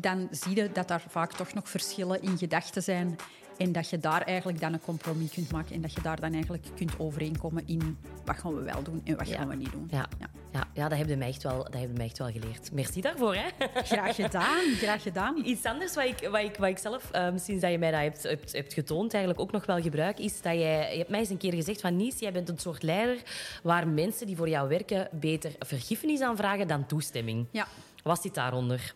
dan 0.00 0.28
zie 0.30 0.56
je 0.56 0.72
dat 0.72 0.88
daar 0.88 1.04
vaak 1.08 1.32
toch 1.32 1.54
nog 1.54 1.68
verschillen 1.68 2.22
in 2.22 2.38
gedachten 2.38 2.82
zijn. 2.82 3.16
En 3.58 3.72
dat 3.72 3.90
je 3.90 3.98
daar 3.98 4.22
eigenlijk 4.22 4.60
dan 4.60 4.72
een 4.72 4.80
compromis 4.80 5.32
kunt 5.32 5.52
maken. 5.52 5.74
En 5.74 5.80
dat 5.80 5.92
je 5.92 6.00
daar 6.00 6.20
dan 6.20 6.32
eigenlijk 6.32 6.64
kunt 6.76 6.98
overeenkomen 6.98 7.62
in 7.66 7.98
wat 8.24 8.36
gaan 8.38 8.54
we 8.54 8.62
wel 8.62 8.82
doen 8.82 9.00
en 9.04 9.16
wat 9.16 9.28
Ja. 9.28 9.36
gaan 9.36 9.48
we 9.48 9.54
niet 9.54 9.72
doen. 9.72 9.88
Ja. 9.90 10.06
Ja. 10.18 10.26
Ja, 10.52 10.66
ja, 10.74 10.88
dat 10.88 10.98
heb 10.98 11.08
je 11.08 11.16
mij 11.16 11.28
echt 11.28 11.42
wel, 11.42 11.64
dat 11.70 11.88
mij 11.96 12.04
echt 12.06 12.18
wel 12.18 12.30
geleerd. 12.30 12.72
Merci 12.72 13.00
daarvoor. 13.00 13.34
Hè? 13.34 13.48
Graag 13.82 14.14
gedaan, 14.14 14.64
graag 14.76 15.02
gedaan. 15.02 15.36
Iets 15.44 15.64
anders 15.64 15.94
wat 15.94 16.04
ik, 16.04 16.28
wat 16.30 16.40
ik, 16.40 16.56
wat 16.56 16.68
ik 16.68 16.78
zelf, 16.78 17.10
ehm, 17.10 17.38
sinds 17.38 17.62
dat 17.62 17.70
je 17.70 17.78
mij 17.78 17.90
dat 17.90 18.00
hebt, 18.00 18.22
hebt, 18.22 18.52
hebt 18.52 18.72
getoond, 18.72 19.12
eigenlijk 19.14 19.42
ook 19.42 19.52
nog 19.52 19.66
wel 19.66 19.80
gebruik, 19.82 20.18
is 20.18 20.42
dat 20.42 20.52
jij... 20.54 20.90
Je 20.92 20.98
hebt 20.98 21.10
mij 21.10 21.18
eens 21.20 21.28
een 21.30 21.36
keer 21.36 21.52
gezegd 21.54 21.80
van, 21.80 21.96
Nies, 21.96 22.18
jij 22.18 22.32
bent 22.32 22.48
een 22.48 22.58
soort 22.58 22.82
leider 22.82 23.22
waar 23.62 23.88
mensen 23.88 24.26
die 24.26 24.36
voor 24.36 24.48
jou 24.48 24.68
werken 24.68 25.08
beter 25.12 25.52
vergiffenis 25.58 26.20
aanvragen 26.20 26.68
dan 26.68 26.86
toestemming. 26.86 27.46
Ja. 27.50 27.66
Wat 28.02 28.22
zit 28.22 28.34
daaronder? 28.34 28.94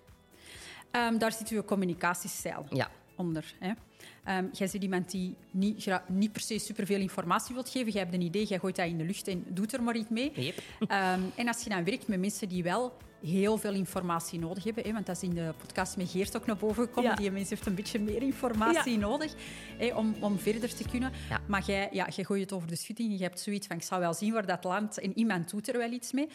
Ehm, 0.90 1.18
daar 1.18 1.32
zit 1.32 1.48
uw 1.48 1.62
communicatiestijl 1.64 2.66
Ja. 2.70 2.88
onder. 3.16 3.54
Hè. 3.58 3.70
Ehm, 4.24 4.46
jij 4.52 4.68
bent 4.72 4.82
iemand 4.82 5.10
die 5.10 5.34
niet, 5.50 5.86
niet 6.08 6.32
per 6.32 6.40
se 6.40 6.58
superveel 6.58 7.00
informatie 7.00 7.54
wilt 7.54 7.68
geven. 7.68 7.92
Jij 7.92 8.02
hebt 8.02 8.14
een 8.14 8.20
idee, 8.20 8.44
jij 8.46 8.58
gooit 8.58 8.76
dat 8.76 8.86
in 8.86 8.98
de 8.98 9.04
lucht 9.04 9.28
en 9.28 9.44
doet 9.48 9.72
er 9.72 9.82
maar 9.82 9.96
iets 9.96 10.08
mee. 10.08 10.32
Yep. 10.34 10.54
Ehm, 10.88 11.20
en 11.36 11.48
als 11.48 11.62
je 11.62 11.70
dan 11.70 11.84
werkt 11.84 12.08
met 12.08 12.20
mensen 12.20 12.48
die 12.48 12.62
wel 12.62 12.96
heel 13.24 13.58
veel 13.58 13.72
informatie 13.74 14.38
nodig 14.38 14.64
hebben, 14.64 14.84
hè, 14.84 14.92
want 14.92 15.06
dat 15.06 15.16
is 15.16 15.22
in 15.22 15.34
de 15.34 15.54
podcast 15.66 15.96
met 15.96 16.10
Geert 16.10 16.36
ook 16.36 16.46
naar 16.46 16.56
boven 16.56 16.84
gekomen, 16.84 17.10
Ja. 17.10 17.16
die 17.16 17.30
mens 17.30 17.48
heeft 17.50 17.66
een 17.66 17.74
beetje 17.74 17.98
meer 17.98 18.22
informatie 18.22 18.98
nodig 18.98 19.34
hè, 19.78 19.94
om, 19.94 20.14
om 20.20 20.38
verder 20.38 20.74
te 20.74 20.84
kunnen. 20.90 21.12
Ja. 21.28 21.40
Maar 21.46 21.64
jij, 21.66 21.88
ja, 21.92 22.08
jij 22.08 22.24
gooit 22.24 22.40
het 22.40 22.52
over 22.52 22.68
de 22.68 22.76
schutting, 22.76 23.12
je 23.18 23.22
hebt 23.22 23.40
zoiets 23.40 23.66
van, 23.66 23.76
ik 23.76 23.82
zou 23.82 24.00
wel 24.00 24.14
zien 24.14 24.32
waar 24.32 24.46
dat 24.46 24.64
landt 24.64 24.98
en 24.98 25.18
iemand 25.18 25.50
doet 25.50 25.68
er 25.68 25.78
wel 25.78 25.90
iets 25.90 26.12
mee. 26.12 26.28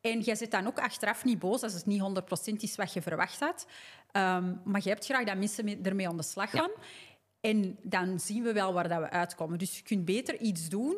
En 0.00 0.20
jij 0.20 0.34
zit 0.34 0.50
dan 0.50 0.66
ook 0.66 0.78
achteraf 0.78 1.24
niet 1.24 1.38
boos 1.38 1.62
als 1.62 1.72
het 1.72 1.86
niet 1.86 2.00
100% 2.00 2.62
is 2.62 2.76
wat 2.76 2.92
je 2.92 3.02
verwacht 3.02 3.40
had. 3.40 3.66
Ehm, 4.12 4.52
maar 4.64 4.80
je 4.84 4.88
hebt 4.88 5.04
graag 5.04 5.24
dat 5.24 5.36
mensen 5.36 5.64
mee- 5.64 5.78
ermee 5.82 6.08
aan 6.08 6.16
de 6.16 6.22
slag 6.22 6.50
gaan. 6.50 6.70
En 7.40 7.78
dan 7.82 8.20
zien 8.20 8.42
we 8.42 8.52
wel 8.52 8.72
waar 8.72 8.88
dat 8.88 8.98
we 9.00 9.10
uitkomen. 9.10 9.58
Dus 9.58 9.76
je 9.76 9.82
kunt 9.82 10.04
beter 10.04 10.36
iets 10.40 10.68
doen 10.68 10.96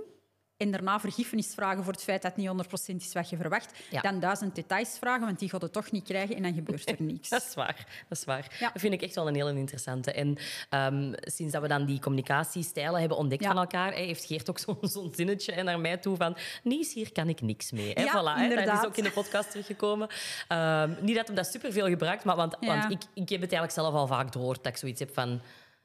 en 0.57 0.71
daarna 0.71 1.00
vergiffenis 1.00 1.54
vragen 1.54 1.85
voor 1.85 1.92
het 1.92 2.02
feit 2.02 2.23
dat 2.23 2.30
het 2.37 2.40
niet 2.40 2.92
100% 2.92 2.97
is 2.97 3.12
wat 3.12 3.28
je 3.30 3.37
verwacht, 3.37 3.73
Ja. 3.90 4.00
dan 4.00 4.21
duizend 4.21 4.54
details 4.54 4.97
vragen, 4.99 5.26
want 5.26 5.38
die 5.38 5.49
gaat 5.49 5.62
het 5.62 5.73
toch 5.73 5.90
niet 5.90 6.04
krijgen 6.04 6.37
en 6.37 6.42
dan 6.42 6.54
gebeurt 6.54 6.88
er 6.88 6.97
niks. 7.12 7.28
Dat 7.28 7.42
is 7.49 7.54
waar. 7.54 7.87
Dat 8.09 8.18
is 8.18 8.25
waar. 8.25 8.57
Ja. 8.61 8.71
Dat 8.73 8.80
vind 8.80 8.92
ik 8.92 9.02
echt 9.02 9.14
wel 9.14 9.28
een 9.28 9.35
hele 9.35 9.54
interessante. 9.54 10.12
En 10.12 10.37
ehm, 10.71 11.12
sinds 11.21 11.52
dat 11.52 11.62
we 11.62 11.68
dan 11.68 11.87
die 11.87 12.00
communicatiestijlen 12.00 13.00
hebben 13.00 13.18
ontdekt 13.18 13.42
Ja. 13.42 13.49
van 13.49 13.59
elkaar, 13.59 13.92
heeft 13.92 14.25
Geert 14.25 14.50
ook 14.50 14.59
zo'n 14.90 15.12
zinnetje 15.14 15.62
naar 15.62 15.80
mij 15.80 15.97
toe 15.97 16.16
van 16.16 16.37
Nies, 16.62 16.95
hier 16.95 17.12
kan 17.12 17.28
ik 17.28 17.40
niks 17.40 17.73
mee. 17.73 18.00
Ja, 18.00 18.09
voilà. 18.11 18.64
Dat 18.64 18.78
is 18.78 18.87
ook 18.87 18.97
in 18.97 19.04
de 19.04 19.11
podcast 19.11 19.50
teruggekomen. 19.50 20.09
Ehm, 20.49 20.92
niet 21.00 21.16
dat 21.16 21.26
hij 21.26 21.37
dat 21.37 21.47
superveel 21.47 21.87
gebruikt, 21.88 22.25
maar 22.25 22.37
want, 22.37 22.57
want 22.61 22.85
ik, 22.90 23.02
ik 23.14 23.28
heb 23.28 23.40
het 23.40 23.52
eigenlijk 23.52 23.73
zelf 23.73 23.95
al 23.95 24.07
vaak 24.07 24.33
door 24.33 24.54
dat 24.54 24.66
ik 24.66 24.76
zoiets 24.76 25.00
heb 25.00 25.14
van... 25.14 25.40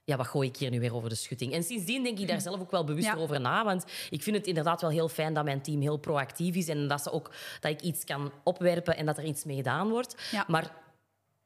Ja, 0.05 0.17
wat 0.17 0.27
gooi 0.27 0.47
ik 0.47 0.57
hier 0.57 0.69
nu 0.69 0.79
weer 0.79 0.95
over 0.95 1.09
de 1.09 1.15
schutting? 1.15 1.53
En 1.53 1.63
sindsdien 1.63 2.03
denk 2.03 2.19
ik 2.19 2.27
daar 2.27 2.41
zelf 2.41 2.59
ook 2.59 2.71
wel 2.71 2.83
bewuster 2.83 3.15
Ja. 3.15 3.21
over 3.21 3.41
na. 3.41 3.63
Want 3.63 3.85
ik 4.09 4.21
vind 4.23 4.35
het 4.35 4.47
inderdaad 4.47 4.81
wel 4.81 4.89
heel 4.89 5.09
fijn 5.09 5.33
dat 5.33 5.43
mijn 5.43 5.61
team 5.61 5.81
heel 5.81 5.97
proactief 5.97 6.55
is. 6.55 6.67
En 6.67 6.87
dat, 6.87 7.01
ze 7.01 7.11
ook, 7.11 7.31
dat 7.59 7.71
ik 7.71 7.81
iets 7.81 8.03
kan 8.03 8.31
opwerpen 8.43 8.97
en 8.97 9.05
dat 9.05 9.17
er 9.17 9.23
iets 9.23 9.43
mee 9.43 9.55
gedaan 9.55 9.89
wordt. 9.89 10.15
Ja. 10.31 10.45
Maar 10.47 10.71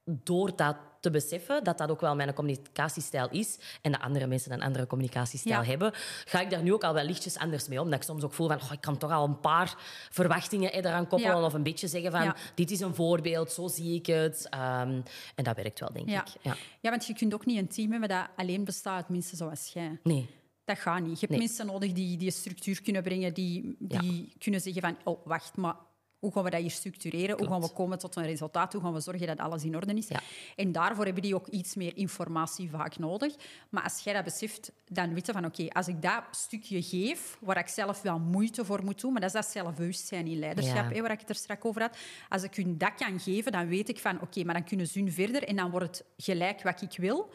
door 0.10 0.56
dat 0.56 0.76
te 1.00 1.10
beseffen, 1.12 1.64
dat 1.64 1.78
dat 1.78 1.90
ook 1.90 2.02
wel 2.02 2.16
mijn 2.16 2.34
communicatiestijl 2.34 3.30
is 3.30 3.60
en 3.82 3.92
dat 3.92 4.02
andere 4.02 4.28
mensen 4.28 4.52
een 4.52 4.62
andere 4.62 4.88
communicatiestijl 4.88 5.62
Ja. 5.62 5.66
hebben, 5.68 5.92
ga 6.26 6.42
ik 6.42 6.50
daar 6.50 6.62
nu 6.64 6.74
ook 6.74 6.84
al 6.84 6.94
wel 6.94 7.04
lichtjes 7.04 7.38
anders 7.38 7.68
mee 7.68 7.82
om. 7.82 7.90
Dat 7.90 8.00
ik 8.00 8.06
soms 8.06 8.24
ook 8.24 8.34
voel 8.34 8.48
van, 8.48 8.58
oh, 8.62 8.72
ik 8.72 8.82
kan 8.82 8.98
toch 8.98 9.12
al 9.12 9.26
een 9.26 9.40
paar 9.40 9.76
verwachtingen 10.12 10.72
eh, 10.72 10.78
eraan 10.86 11.08
koppelen 11.08 11.38
Ja. 11.38 11.46
of 11.46 11.54
een 11.54 11.64
beetje 11.64 11.88
zeggen 11.88 12.12
van, 12.12 12.24
Ja. 12.24 12.36
dit 12.56 12.72
is 12.72 12.80
een 12.80 12.96
voorbeeld, 12.96 13.52
zo 13.52 13.68
zie 13.68 13.96
ik 13.96 14.06
het. 14.06 14.48
Ehm, 14.50 15.02
en 15.36 15.44
dat 15.44 15.56
werkt 15.56 15.80
wel, 15.80 15.94
denk 15.94 16.06
ik. 16.10 16.28
Ja. 16.42 16.56
ja, 16.82 16.90
want 16.90 17.06
je 17.06 17.14
kunt 17.14 17.34
ook 17.34 17.46
niet 17.46 17.58
een 17.58 17.68
team 17.68 17.92
hebben 17.92 18.10
dat 18.10 18.28
alleen 18.36 18.64
bestaat 18.64 18.96
uit 18.96 19.10
mensen 19.10 19.38
zoals 19.38 19.70
jij. 19.74 20.00
Nee. 20.04 20.30
Dat 20.66 20.80
gaat 20.80 21.00
niet. 21.02 21.12
Je 21.12 21.18
hebt 21.20 21.30
Nee. 21.32 21.40
mensen 21.40 21.66
nodig 21.66 21.92
die 21.94 22.18
die 22.18 22.32
structuur 22.32 22.82
kunnen 22.82 23.04
brengen, 23.04 23.34
die, 23.34 23.76
die 23.80 24.34
kunnen 24.40 24.62
zeggen 24.62 24.82
van, 24.82 24.98
oh, 25.04 25.26
wacht, 25.26 25.58
maar 25.58 25.76
hoe 26.20 26.32
gaan 26.32 26.44
we 26.44 26.50
dat 26.50 26.62
hier 26.62 26.72
structureren? 26.72 27.38
Hoe 27.38 27.48
gaan 27.48 27.62
we 27.62 27.70
komen 27.70 28.00
tot 28.00 28.16
een 28.16 28.24
resultaat? 28.26 28.74
Hoe 28.74 28.82
gaan 28.82 28.94
we 28.94 29.00
zorgen 29.00 29.28
dat 29.28 29.38
alles 29.38 29.64
in 29.64 29.76
orde 29.76 29.94
is? 29.94 30.08
Ja. 30.08 30.20
En 30.56 30.72
daarvoor 30.72 31.06
hebben 31.06 31.24
die 31.24 31.36
ook 31.36 31.48
iets 31.48 31.76
meer 31.76 31.98
informatie 31.98 32.70
vaak 32.70 32.98
nodig. 33.00 33.36
Maar 33.70 33.84
als 33.84 34.00
jij 34.00 34.14
dat 34.14 34.24
beseft, 34.24 34.72
dan 34.86 35.14
weet 35.14 35.26
je 35.26 35.32
van, 35.32 35.46
oké, 35.46 35.68
als 35.70 35.88
ik 35.88 36.02
dat 36.02 36.24
stukje 36.32 36.82
geef, 36.84 37.38
waar 37.42 37.58
ik 37.58 37.68
zelf 37.68 38.02
wel 38.02 38.20
moeite 38.20 38.66
voor 38.66 38.84
moet 38.84 39.02
doen, 39.02 39.12
maar 39.12 39.22
dat 39.22 39.30
is 39.36 39.42
dat 39.42 39.52
zelfbewustzijn 39.52 40.28
in 40.28 40.40
leiderschap, 40.40 40.90
Ja. 40.90 40.96
hè, 40.96 41.02
waar 41.02 41.12
ik 41.12 41.20
het 41.20 41.30
er 41.30 41.36
straks 41.36 41.64
over 41.64 41.82
had. 41.82 41.98
Als 42.30 42.44
ik 42.44 42.56
hun 42.56 42.78
dat 42.78 42.94
kan 42.96 43.20
geven, 43.20 43.52
dan 43.52 43.68
weet 43.68 43.90
ik 43.90 44.00
van, 44.00 44.22
oké, 44.22 44.44
maar 44.44 44.54
dan 44.54 44.64
kunnen 44.64 44.88
ze 44.88 45.00
hun 45.00 45.12
verder 45.12 45.44
en 45.44 45.56
dan 45.56 45.72
wordt 45.72 45.88
het 45.98 46.06
gelijk 46.18 46.64
wat 46.64 46.82
ik 46.82 46.98
wil. 46.98 47.30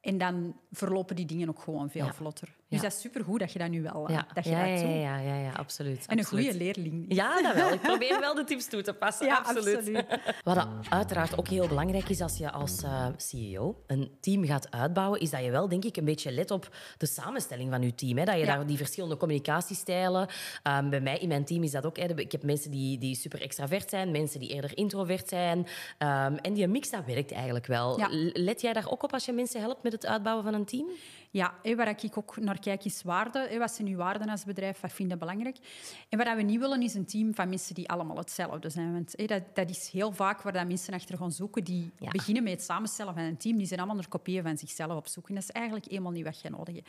En 0.00 0.18
dan 0.18 0.56
verlopen 0.70 1.16
die 1.16 1.26
dingen 1.26 1.48
ook 1.48 1.60
gewoon 1.62 1.90
veel 1.90 2.12
vlotter. 2.12 2.56
Dus 2.70 2.80
dat 2.80 2.92
is 2.92 3.00
supergoed 3.00 3.38
dat 3.40 3.52
je 3.52 3.58
dat 3.58 3.68
nu 3.68 3.82
wel 3.82 4.08
eh, 4.08 4.14
Ja. 4.14 4.26
dat 4.34 4.44
je 4.44 4.50
dat 4.50 4.64
doet. 4.64 4.80
ja, 4.80 5.18
ja, 5.18 5.34
ja, 5.36 5.50
absoluut. 5.56 6.06
En 6.06 6.18
een 6.18 6.24
goede 6.24 6.54
leerling. 6.54 7.04
Ja, 7.08 7.42
dat 7.42 7.54
wel. 7.54 7.72
Ik 7.72 7.80
probeer 7.80 8.20
wel 8.20 8.34
de 8.34 8.44
tips 8.44 8.68
toe 8.68 8.82
te 8.82 8.92
passen. 8.94 9.26
Ja, 9.26 9.36
absoluut. 9.36 9.76
absoluut. 9.76 10.06
Wat 10.44 10.66
uiteraard 10.88 11.38
ook 11.38 11.48
heel 11.48 11.68
belangrijk 11.68 12.08
is 12.08 12.20
als 12.20 12.36
je 12.38 12.50
als 12.50 12.82
eh, 12.82 13.06
CEO 13.16 13.82
een 13.86 14.10
team 14.20 14.44
gaat 14.46 14.70
uitbouwen, 14.70 15.20
is 15.20 15.30
dat 15.30 15.44
je 15.44 15.50
wel, 15.50 15.68
denk 15.68 15.84
ik, 15.84 15.96
een 15.96 16.04
beetje 16.04 16.32
let 16.32 16.50
op 16.50 16.74
de 16.98 17.06
samenstelling 17.06 17.70
van 17.70 17.82
je 17.82 17.94
team. 17.94 18.18
Hè? 18.18 18.24
Dat 18.24 18.34
je 18.34 18.40
Ja. 18.40 18.46
daar 18.56 18.66
die 18.66 18.76
verschillende 18.76 19.16
communicatiestijlen... 19.16 20.28
ehm, 20.62 20.88
bij 20.88 21.00
mij 21.00 21.18
in 21.18 21.28
mijn 21.28 21.44
team 21.44 21.62
is 21.62 21.70
dat 21.70 21.86
ook... 21.86 21.96
Hè, 21.96 22.18
ik 22.18 22.32
heb 22.32 22.42
mensen 22.42 22.70
die, 22.70 22.98
die 22.98 23.14
super 23.16 23.40
extravert 23.40 23.90
zijn, 23.90 24.10
mensen 24.10 24.40
die 24.40 24.48
eerder 24.48 24.76
introvert 24.76 25.28
zijn. 25.28 25.66
ehm, 25.98 26.34
en 26.34 26.52
die 26.54 26.66
mix, 26.68 26.90
dat 26.90 27.04
werkt 27.06 27.32
eigenlijk 27.32 27.66
wel. 27.66 27.98
Ja. 27.98 28.08
Let 28.32 28.60
jij 28.60 28.72
daar 28.72 28.90
ook 28.90 29.02
op 29.02 29.12
als 29.12 29.24
je 29.24 29.32
mensen 29.32 29.60
helpt 29.60 29.82
met 29.82 29.92
het 29.92 30.06
uitbouwen 30.06 30.44
van 30.44 30.54
een 30.54 30.64
team? 30.64 30.86
Ja, 31.32 31.54
waar 31.76 31.88
ik 31.88 32.16
ook 32.16 32.36
naar 32.36 32.58
kijk 32.58 32.84
is 32.84 33.02
waarde. 33.02 33.58
Wat 33.58 33.70
zijn 33.72 33.88
uw 33.88 33.96
waarden 33.96 34.28
als 34.28 34.44
bedrijf? 34.44 34.80
Wat 34.80 34.92
vinden 34.92 35.18
belangrijk? 35.18 35.56
En 36.08 36.18
wat 36.18 36.36
we 36.36 36.42
niet 36.42 36.60
willen 36.60 36.82
is 36.82 36.94
een 36.94 37.06
team 37.06 37.34
van 37.34 37.48
mensen 37.48 37.74
die 37.74 37.88
allemaal 37.88 38.16
hetzelfde 38.16 38.70
zijn. 38.70 38.92
Want 38.92 39.28
dat, 39.28 39.42
dat 39.54 39.70
is 39.70 39.88
heel 39.90 40.12
vaak 40.12 40.42
waar 40.42 40.52
dat 40.52 40.66
mensen 40.66 40.94
achter 40.94 41.16
gaan 41.16 41.32
zoeken. 41.32 41.64
Die 41.64 41.90
Ja. 41.98 42.10
beginnen 42.10 42.42
met 42.42 42.52
het 42.52 42.62
samenstellen 42.62 43.14
van 43.14 43.22
een 43.22 43.36
team. 43.36 43.56
Die 43.56 43.66
zijn 43.66 43.78
allemaal 43.78 43.96
naar 43.96 44.08
kopieën 44.08 44.42
van 44.42 44.58
zichzelf 44.58 44.96
op 44.96 45.06
zoek. 45.06 45.28
En 45.28 45.34
dat 45.34 45.42
is 45.42 45.50
eigenlijk 45.50 45.86
eenmaal 45.90 46.12
niet 46.12 46.24
wat 46.24 46.40
je 46.40 46.50
nodig 46.50 46.74
hebt. 46.74 46.88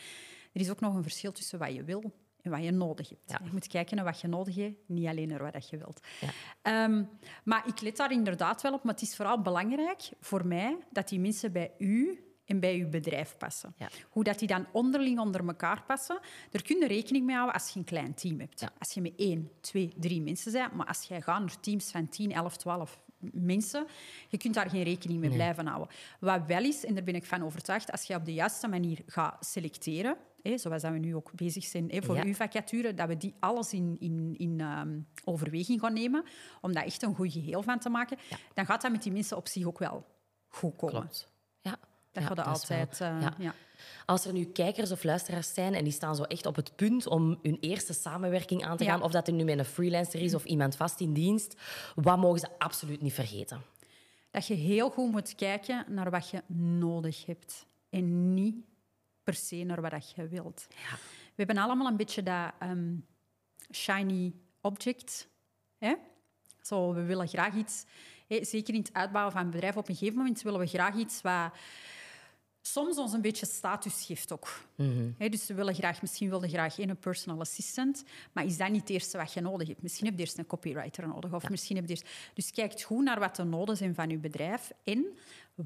Er 0.53 0.61
is 0.61 0.69
ook 0.69 0.79
nog 0.79 0.95
een 0.95 1.03
verschil 1.03 1.31
tussen 1.31 1.59
wat 1.59 1.73
je 1.73 1.83
wil 1.83 2.11
en 2.41 2.51
wat 2.51 2.63
je 2.63 2.71
nodig 2.71 3.09
hebt. 3.09 3.21
Ja. 3.29 3.39
Je 3.43 3.49
moet 3.51 3.67
kijken 3.67 3.95
naar 3.95 4.05
wat 4.05 4.19
je 4.21 4.27
nodig 4.27 4.55
hebt, 4.55 4.75
niet 4.85 5.07
alleen 5.07 5.27
naar 5.27 5.51
wat 5.51 5.69
je 5.69 5.77
wilt. 5.77 5.99
Ja. 6.19 6.29
Ehm, 6.61 7.03
maar 7.43 7.67
ik 7.67 7.81
let 7.81 7.97
daar 7.97 8.11
inderdaad 8.11 8.61
wel 8.61 8.73
op. 8.73 8.83
Maar 8.83 8.93
het 8.93 9.03
is 9.03 9.15
vooral 9.15 9.41
belangrijk 9.41 10.09
voor 10.19 10.45
mij 10.47 10.77
dat 10.91 11.09
die 11.09 11.19
mensen 11.19 11.51
bij 11.51 11.71
u 11.77 12.23
en 12.51 12.59
bij 12.59 12.79
uw 12.79 12.89
bedrijf 12.89 13.37
passen. 13.37 13.73
Ja. 13.77 13.89
Hoe 14.09 14.23
dat 14.23 14.39
die 14.39 14.47
dan 14.47 14.65
onderling 14.71 15.19
onder 15.19 15.47
elkaar 15.47 15.83
passen, 15.87 16.19
daar 16.49 16.61
kun 16.61 16.79
je 16.79 16.87
rekening 16.87 17.25
mee 17.25 17.35
houden 17.35 17.55
als 17.55 17.69
je 17.69 17.79
een 17.79 17.85
klein 17.85 18.13
team 18.13 18.39
hebt. 18.39 18.59
Ja. 18.59 18.69
Als 18.79 18.91
je 18.93 19.01
met 19.01 19.13
één, 19.15 19.51
twee, 19.61 19.93
drie 19.97 20.21
mensen 20.21 20.51
bent, 20.51 20.73
maar 20.73 20.85
als 20.87 21.03
jij 21.03 21.21
gaat 21.21 21.39
naar 21.39 21.59
teams 21.59 21.91
van 21.91 22.09
10, 22.09 22.31
11, 22.31 22.57
12 22.57 22.99
mensen, 23.31 23.85
je 24.29 24.37
kunt 24.37 24.53
daar 24.53 24.69
geen 24.69 24.83
rekening 24.83 25.19
mee 25.19 25.29
blijven 25.29 25.65
houden. 25.67 25.95
Wat 26.19 26.45
wel 26.47 26.63
is, 26.63 26.85
en 26.85 26.93
daar 26.93 27.03
ben 27.03 27.15
ik 27.15 27.25
van 27.25 27.43
overtuigd, 27.43 27.91
als 27.91 28.03
je 28.03 28.15
op 28.15 28.25
de 28.25 28.33
juiste 28.33 28.67
manier 28.67 28.99
gaat 29.05 29.45
selecteren, 29.45 30.17
zoals 30.43 30.81
dat 30.81 30.91
we 30.91 30.97
nu 30.97 31.15
ook 31.15 31.31
bezig 31.35 31.63
zijn 31.63 32.03
voor 32.03 32.15
Ja. 32.15 32.23
uw 32.23 32.33
vacature, 32.33 32.93
dat 32.93 33.07
we 33.07 33.17
die 33.17 33.33
alles 33.39 33.73
in, 33.73 33.95
in, 33.99 34.35
in 34.37 34.59
ehm, 34.59 34.99
overweging 35.23 35.79
gaan 35.79 35.93
nemen, 35.93 36.23
om 36.61 36.73
daar 36.73 36.83
echt 36.83 37.01
een 37.01 37.15
goed 37.15 37.31
geheel 37.33 37.63
van 37.63 37.79
te 37.79 37.89
maken, 37.89 38.17
dan 38.53 38.65
gaat 38.65 38.81
dat 38.81 38.91
met 38.91 39.03
die 39.03 39.11
mensen 39.11 39.37
op 39.37 39.47
zich 39.47 39.65
ook 39.65 39.79
wel 39.79 40.05
goed 40.47 40.75
komen. 40.75 40.95
Klopt. 40.99 41.29
Dat 42.11 42.23
gaat 42.23 42.45
altijd... 42.45 43.01
eh, 43.01 43.27
ja. 43.37 43.53
Als 44.05 44.25
er 44.25 44.33
nu 44.33 44.45
kijkers 44.45 44.91
of 44.91 45.03
luisteraars 45.03 45.53
zijn 45.53 45.73
en 45.73 45.83
die 45.83 45.93
staan 45.93 46.15
zo 46.15 46.23
echt 46.23 46.45
op 46.45 46.55
het 46.55 46.75
punt 46.75 47.07
om 47.07 47.39
hun 47.41 47.57
eerste 47.59 47.93
samenwerking 47.93 48.65
aan 48.65 48.77
te 48.77 48.83
gaan, 48.83 49.01
of 49.01 49.11
dat 49.11 49.27
er 49.27 49.33
nu 49.33 49.43
met 49.43 49.57
een 49.57 49.65
freelancer 49.65 50.21
is 50.21 50.33
of 50.33 50.43
iemand 50.43 50.75
vast 50.75 50.99
in 50.99 51.13
dienst, 51.13 51.55
wat 51.95 52.17
mogen 52.17 52.39
ze 52.39 52.47
absoluut 52.57 53.01
niet 53.01 53.13
vergeten? 53.13 53.61
dat 54.31 54.47
je 54.47 54.53
heel 54.53 54.89
goed 54.89 55.11
moet 55.11 55.35
kijken 55.35 55.85
naar 55.87 56.09
wat 56.09 56.29
je 56.29 56.43
nodig 56.55 57.25
hebt. 57.25 57.65
En 57.89 58.33
niet 58.33 58.55
per 59.23 59.33
se 59.33 59.63
naar 59.63 59.81
wat 59.81 59.91
dat 59.91 60.13
je 60.15 60.27
wilt. 60.27 60.67
Ja. 60.69 60.95
We 61.35 61.43
hebben 61.43 61.57
allemaal 61.57 61.87
een 61.87 61.97
beetje 61.97 62.23
dat 62.23 62.51
ehm, 62.59 62.95
shiny 63.71 64.33
object. 64.61 65.27
Hè? 65.77 65.93
Zo, 66.61 66.93
we 66.93 67.03
willen 67.03 67.27
graag 67.27 67.53
iets... 67.53 67.85
hè, 68.27 68.43
zeker 68.43 68.73
in 68.73 68.79
het 68.79 68.93
uitbouwen 68.93 69.33
van 69.33 69.41
een 69.41 69.51
bedrijf, 69.51 69.77
op 69.77 69.89
een 69.89 69.95
gegeven 69.95 70.17
moment 70.17 70.41
willen 70.41 70.59
we 70.59 70.67
graag 70.67 70.95
iets 70.95 71.21
wat 71.21 71.51
soms 72.61 72.97
ons 72.97 73.13
een 73.13 73.21
beetje 73.21 73.45
status 73.45 74.05
geeft 74.05 74.31
ook. 74.31 74.65
Hè, 75.17 75.29
dus 75.29 75.47
we 75.47 75.53
willen 75.53 75.75
graag, 75.75 76.01
misschien 76.01 76.29
wilde 76.29 76.49
graag 76.49 76.77
een 76.77 76.97
personal 76.97 77.39
assistant, 77.39 78.03
maar 78.31 78.45
is 78.45 78.57
dat 78.57 78.69
niet 78.69 78.81
het 78.81 78.89
eerste 78.89 79.17
wat 79.17 79.33
je 79.33 79.41
nodig 79.41 79.67
hebt? 79.67 79.81
Misschien 79.81 80.05
heb 80.05 80.15
je 80.15 80.21
eerst 80.21 80.37
een 80.37 80.47
copywriter 80.47 81.07
nodig. 81.07 81.33
Of 81.33 81.49
misschien 81.49 81.75
heb 81.75 81.85
je 81.85 81.91
eerst... 81.91 82.09
Dus 82.33 82.51
kijk 82.51 82.81
goed 82.81 83.03
naar 83.03 83.19
wat 83.19 83.35
de 83.35 83.43
noden 83.43 83.77
zijn 83.77 83.95
van 83.95 84.09
je 84.09 84.17
bedrijf 84.17 84.71
en 84.83 85.05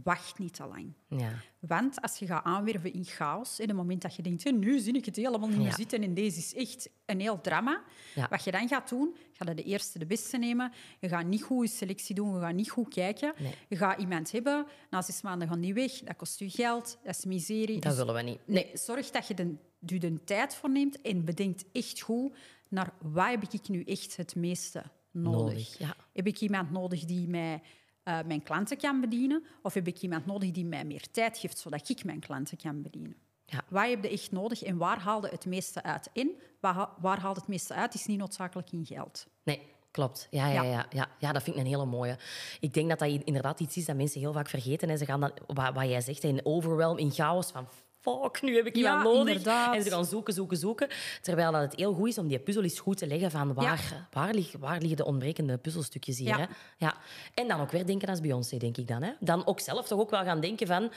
wacht 0.03 0.39
niet 0.39 0.53
te 0.53 0.65
lang. 0.67 0.93
Ja. 1.09 1.31
Want 1.59 2.01
als 2.01 2.17
je 2.17 2.25
gaat 2.25 2.43
aanwerven 2.43 2.93
in 2.93 3.03
chaos, 3.05 3.59
in 3.59 3.67
het 3.67 3.77
moment 3.77 4.01
dat 4.01 4.15
je 4.15 4.21
denkt, 4.21 4.43
"Hé, 4.43 4.51
nu 4.51 4.79
zie 4.79 4.93
ik 4.93 5.05
het 5.05 5.15
helemaal 5.15 5.47
niet 5.47 5.57
meer 5.57 5.65
Ja. 5.67 5.75
zitten 5.75 6.03
en 6.03 6.13
deze 6.13 6.37
is 6.37 6.53
echt 6.53 6.89
een 7.05 7.19
heel 7.19 7.41
drama, 7.41 7.83
Ja. 8.15 8.27
wat 8.29 8.43
je 8.43 8.51
dan 8.51 8.67
gaat 8.67 8.89
doen, 8.89 9.15
ga 9.33 9.45
je 9.49 9.55
de 9.55 9.63
eerste 9.63 9.99
de 9.99 10.05
beste 10.05 10.37
nemen. 10.37 10.71
Je 10.99 11.07
gaat 11.09 11.25
niet 11.25 11.43
goed 11.43 11.69
je 11.69 11.75
selectie 11.75 12.15
doen, 12.15 12.33
je 12.33 12.39
gaat 12.39 12.53
niet 12.53 12.69
goed 12.69 12.87
kijken. 12.93 13.33
Nee. 13.39 13.53
Je 13.69 13.75
gaat 13.75 13.99
iemand 13.99 14.31
hebben, 14.31 14.65
na 14.89 15.01
zes 15.01 15.21
maanden 15.21 15.47
gaan 15.47 15.61
die 15.61 15.73
weg, 15.73 15.91
dat 15.99 16.15
kost 16.15 16.39
je 16.39 16.49
geld, 16.49 16.97
dat 17.03 17.15
is 17.17 17.25
miserie. 17.25 17.79
Dat 17.79 17.83
Dus 17.83 17.95
willen 17.95 18.13
we 18.15 18.21
niet. 18.21 18.39
Nee, 18.47 18.69
zorg 18.73 19.11
dat 19.11 19.27
je 19.27 19.33
de, 19.33 19.55
je 19.85 19.99
de 19.99 20.23
tijd 20.23 20.55
voor 20.55 20.69
neemt 20.69 21.01
en 21.01 21.25
bedenkt 21.25 21.65
echt 21.71 22.01
goed 22.01 22.35
naar 22.69 22.93
wat 23.01 23.27
heb 23.29 23.43
ik 23.43 23.67
nu 23.69 23.83
echt 23.83 24.17
het 24.17 24.35
meeste 24.35 24.83
nodig. 25.11 25.79
Nodig. 25.79 25.95
Heb 26.13 26.27
ik 26.27 26.39
iemand 26.41 26.71
nodig 26.71 27.05
die 27.05 27.27
mij 27.27 27.61
eh, 28.05 28.19
mijn 28.25 28.43
klanten 28.43 28.77
kan 28.77 29.01
bedienen? 29.01 29.43
Of 29.61 29.73
heb 29.73 29.87
ik 29.87 30.01
iemand 30.01 30.25
nodig 30.25 30.51
die 30.51 30.65
mij 30.65 30.85
meer 30.85 31.11
tijd 31.11 31.37
geeft, 31.37 31.57
zodat 31.57 31.89
ik 31.89 32.03
mijn 32.03 32.19
klanten 32.19 32.57
kan 32.57 32.81
bedienen? 32.81 33.15
Ja. 33.45 33.61
Wat 33.69 33.87
heb 33.87 34.03
je 34.03 34.09
echt 34.09 34.31
nodig 34.31 34.63
en 34.63 34.77
waar 34.77 34.99
haalde 34.99 35.29
het 35.29 35.45
meeste 35.45 35.83
uit? 35.83 36.09
En 36.13 36.31
waar, 36.59 36.89
waar 36.99 37.19
haalt 37.19 37.35
het 37.35 37.47
meeste 37.47 37.73
uit, 37.73 37.93
is 37.93 38.05
niet 38.05 38.17
noodzakelijk 38.17 38.71
in 38.71 38.85
geld. 38.85 39.27
Nee, 39.43 39.61
klopt. 39.91 40.27
Ja, 40.31 40.47
ja, 40.47 40.63
Ja. 40.63 40.71
ja. 40.71 40.85
Ja, 40.89 41.07
ja. 41.19 41.31
dat 41.31 41.43
vind 41.43 41.55
ik 41.55 41.61
een 41.61 41.67
hele 41.69 41.85
mooie. 41.85 42.17
Ik 42.59 42.73
denk 42.73 42.89
dat 42.89 42.99
dat 42.99 43.09
inderdaad 43.09 43.59
iets 43.59 43.77
is 43.77 43.85
dat 43.85 43.95
mensen 43.95 44.19
heel 44.19 44.33
vaak 44.33 44.49
vergeten. 44.49 44.89
En 44.89 44.97
ze 44.97 45.05
gaan 45.05 45.19
dan, 45.19 45.31
wat, 45.47 45.73
wat 45.73 45.87
jij 45.87 46.01
zegt, 46.01 46.23
in 46.23 46.45
overwhelm, 46.45 46.97
in 46.97 47.11
chaos 47.11 47.51
van... 47.51 47.67
Fuck, 48.05 48.41
nu 48.41 48.55
heb 48.55 48.65
ik 48.65 48.75
Ja, 48.75 48.81
iemand 48.81 49.03
nodig. 49.03 49.27
inderdaad. 49.27 49.75
En 49.75 49.83
ze 49.83 49.89
gaan 49.89 50.05
zoeken, 50.05 50.33
zoeken, 50.33 50.57
zoeken. 50.57 50.87
Terwijl 51.21 51.51
dat 51.51 51.61
het 51.61 51.75
heel 51.75 51.93
goed 51.93 52.07
is 52.07 52.17
om 52.17 52.27
die 52.27 52.39
puzzel 52.39 52.63
eens 52.63 52.79
goed 52.79 52.97
te 52.97 53.07
leggen 53.07 53.31
van 53.31 53.53
waar, 53.53 54.07
waar, 54.11 54.33
lig- 54.33 54.55
waar 54.59 54.77
liggen 54.79 54.97
de 54.97 55.05
ontbrekende 55.05 55.57
puzzelstukjes 55.57 56.17
hier. 56.17 56.27
Ja. 56.27 56.37
Hè? 56.37 56.45
Ja. 56.77 56.93
En 57.33 57.47
dan 57.47 57.61
ook 57.61 57.71
weer 57.71 57.85
denken 57.85 58.07
als 58.09 58.21
Beyoncé, 58.21 58.57
denk 58.57 58.77
ik 58.77 58.87
dan. 58.87 59.01
Hè? 59.03 59.11
Dan 59.19 59.45
ook 59.45 59.59
zelf 59.59 59.87
toch 59.87 59.99
ook 59.99 60.09
wel 60.09 60.23
gaan 60.23 60.39
denken 60.39 60.67
van... 60.67 60.91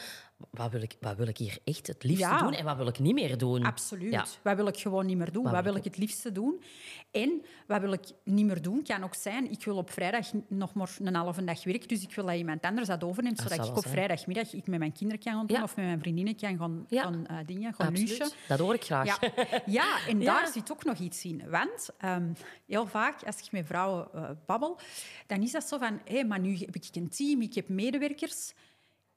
wat 0.51 0.70
wil, 0.70 0.83
ik, 0.83 0.96
wat 1.01 1.16
wil 1.16 1.27
ik 1.27 1.37
hier 1.38 1.59
echt 1.64 1.87
het 1.87 2.03
liefste 2.05 2.27
Ja. 2.27 2.38
doen 2.38 2.53
en 2.53 2.64
wat 2.64 2.77
wil 2.77 2.87
ik 2.87 2.98
niet 2.98 3.14
meer 3.14 3.38
doen? 3.38 3.64
Absoluut. 3.64 4.12
Ja. 4.12 4.27
Wat 4.42 4.57
wil 4.57 4.66
ik 4.66 4.77
gewoon 4.79 5.07
niet 5.07 5.16
meer 5.16 5.33
doen? 5.33 5.42
Wat, 5.42 5.53
wil 5.53 5.62
wil 5.62 5.74
ik 5.77 5.85
het 5.85 5.96
liefste 5.96 6.33
doen? 6.33 6.62
En 7.11 7.42
wat 7.66 7.81
wil 7.81 7.92
ik 7.92 8.01
niet 8.24 8.46
meer 8.46 8.62
doen? 8.62 8.83
Kan 8.83 9.05
ook 9.05 9.14
zijn, 9.14 9.51
ik 9.51 9.64
wil 9.64 9.77
op 9.77 9.90
vrijdag 9.90 10.27
nog 10.48 10.74
maar 10.74 10.90
een 11.03 11.14
halve 11.14 11.44
dag 11.44 11.64
werken, 11.64 11.88
dus 11.88 12.03
ik 12.03 12.14
wil 12.14 12.27
dat 12.27 12.35
iemand 12.35 12.62
anders 12.62 12.88
dat 12.88 13.05
overneemt, 13.05 13.37
Dat 13.37 13.51
zodat 13.51 13.66
ik 13.66 13.77
op 13.77 13.83
zijn. 13.83 13.94
vrijdagmiddag 13.94 14.53
ik 14.53 14.66
met 14.66 14.79
mijn 14.79 14.92
kinderen 14.92 15.22
kan 15.22 15.33
gaan 15.33 15.46
doen 15.46 15.57
Ja. 15.57 15.62
of 15.62 15.77
met 15.77 15.85
mijn 15.85 16.01
vriendinnen 16.01 16.37
kan 16.37 16.57
gaan, 16.59 16.87
gaan 16.88 17.27
eh, 17.27 17.37
dingen, 17.46 17.74
gaan 17.74 17.92
lunchen. 17.92 18.31
Dat 18.48 18.59
hoor 18.59 18.74
ik 18.74 18.83
graag. 18.85 19.18
Ja, 19.66 19.98
en 20.09 20.20
daar 20.20 20.48
zit 20.53 20.72
ook 20.72 20.85
nog 20.85 20.98
iets 20.98 21.24
in. 21.24 21.42
Want 21.51 21.88
ehm, 21.98 22.33
heel 22.66 22.87
vaak, 22.87 23.22
als 23.27 23.38
ik 23.40 23.53
met 23.53 23.66
vrouwen 23.66 24.09
eh, 24.14 24.31
babbel, 24.46 24.79
dan 25.27 25.42
is 25.42 25.53
dat 25.53 25.64
zo 25.68 25.79
van... 25.79 26.01
Hé, 26.05 26.24
maar 26.24 26.40
nu 26.40 26.57
heb 26.57 26.74
ik 26.77 26.85
een 26.92 27.09
team, 27.09 27.40
ik 27.42 27.55
heb 27.55 27.68
medewerkers. 27.68 28.53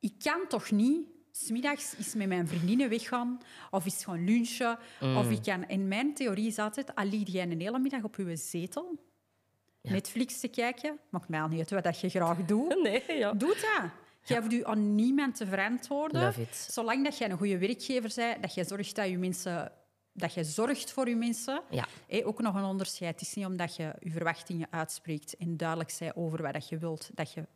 Ik 0.01 0.13
kan 0.17 0.47
toch 0.47 0.71
niet... 0.71 1.09
Smiddags 1.33 1.95
eens 1.97 2.13
met 2.13 2.27
mijn 2.27 2.47
vriendinnen 2.47 2.89
weggaan 2.89 3.39
of 3.69 3.85
eens 3.85 4.03
gaan 4.03 4.25
lunchen. 4.25 4.77
Mm. 4.99 5.17
Of 5.17 5.29
ik 5.29 5.41
kan... 5.41 5.65
En 5.67 5.87
mijn 5.87 6.13
theorie 6.13 6.47
is 6.47 6.57
altijd, 6.57 6.95
al 6.95 7.05
lig 7.05 7.31
jij 7.31 7.43
een 7.43 7.61
hele 7.61 7.79
middag 7.79 8.03
op 8.03 8.15
je 8.15 8.35
zetel 8.35 8.99
Netflix 9.81 10.39
te 10.39 10.47
kijken, 10.47 10.99
maakt 11.09 11.29
mij 11.29 11.41
al 11.41 11.47
niet 11.47 11.59
uit 11.59 11.69
wat 11.69 11.83
dat 11.83 11.99
je 11.99 12.09
graag 12.09 12.45
doet. 12.45 12.81
Nee, 12.81 13.03
ja. 13.07 13.33
Doe 13.33 13.49
dat. 13.49 13.89
Je 14.23 14.35
hoeft 14.35 14.51
je 14.51 14.65
aan 14.65 14.95
niemand 14.95 15.35
te 15.35 15.45
verantwoorden. 15.45 16.33
Zolang 16.51 17.03
dat 17.03 17.17
jij 17.17 17.29
een 17.29 17.37
goede 17.37 17.57
werkgever 17.57 18.11
bent, 18.15 18.41
dat 18.41 18.53
je 18.53 18.63
zorgt 18.63 18.95
dat 18.95 19.07
je 19.07 19.17
mensen 19.17 19.71
dat 20.13 20.33
je 20.33 20.43
zorgt 20.43 20.91
voor 20.91 21.09
je 21.09 21.15
mensen. 21.15 21.61
Ja. 21.69 21.87
Ook 22.23 22.41
nog 22.41 22.55
een 22.55 22.63
onderscheid. 22.63 23.11
Het 23.11 23.21
is 23.21 23.33
niet 23.33 23.45
omdat 23.45 23.75
je 23.75 23.95
je 23.99 24.11
verwachtingen 24.11 24.67
uitspreekt 24.69 25.37
en 25.37 25.57
duidelijk 25.57 25.89
zei 25.89 26.11
over 26.15 26.41
wat 26.41 26.69
je 26.69 26.77
wilt, 26.77 27.09
dat 27.13 27.33
je 27.33 27.47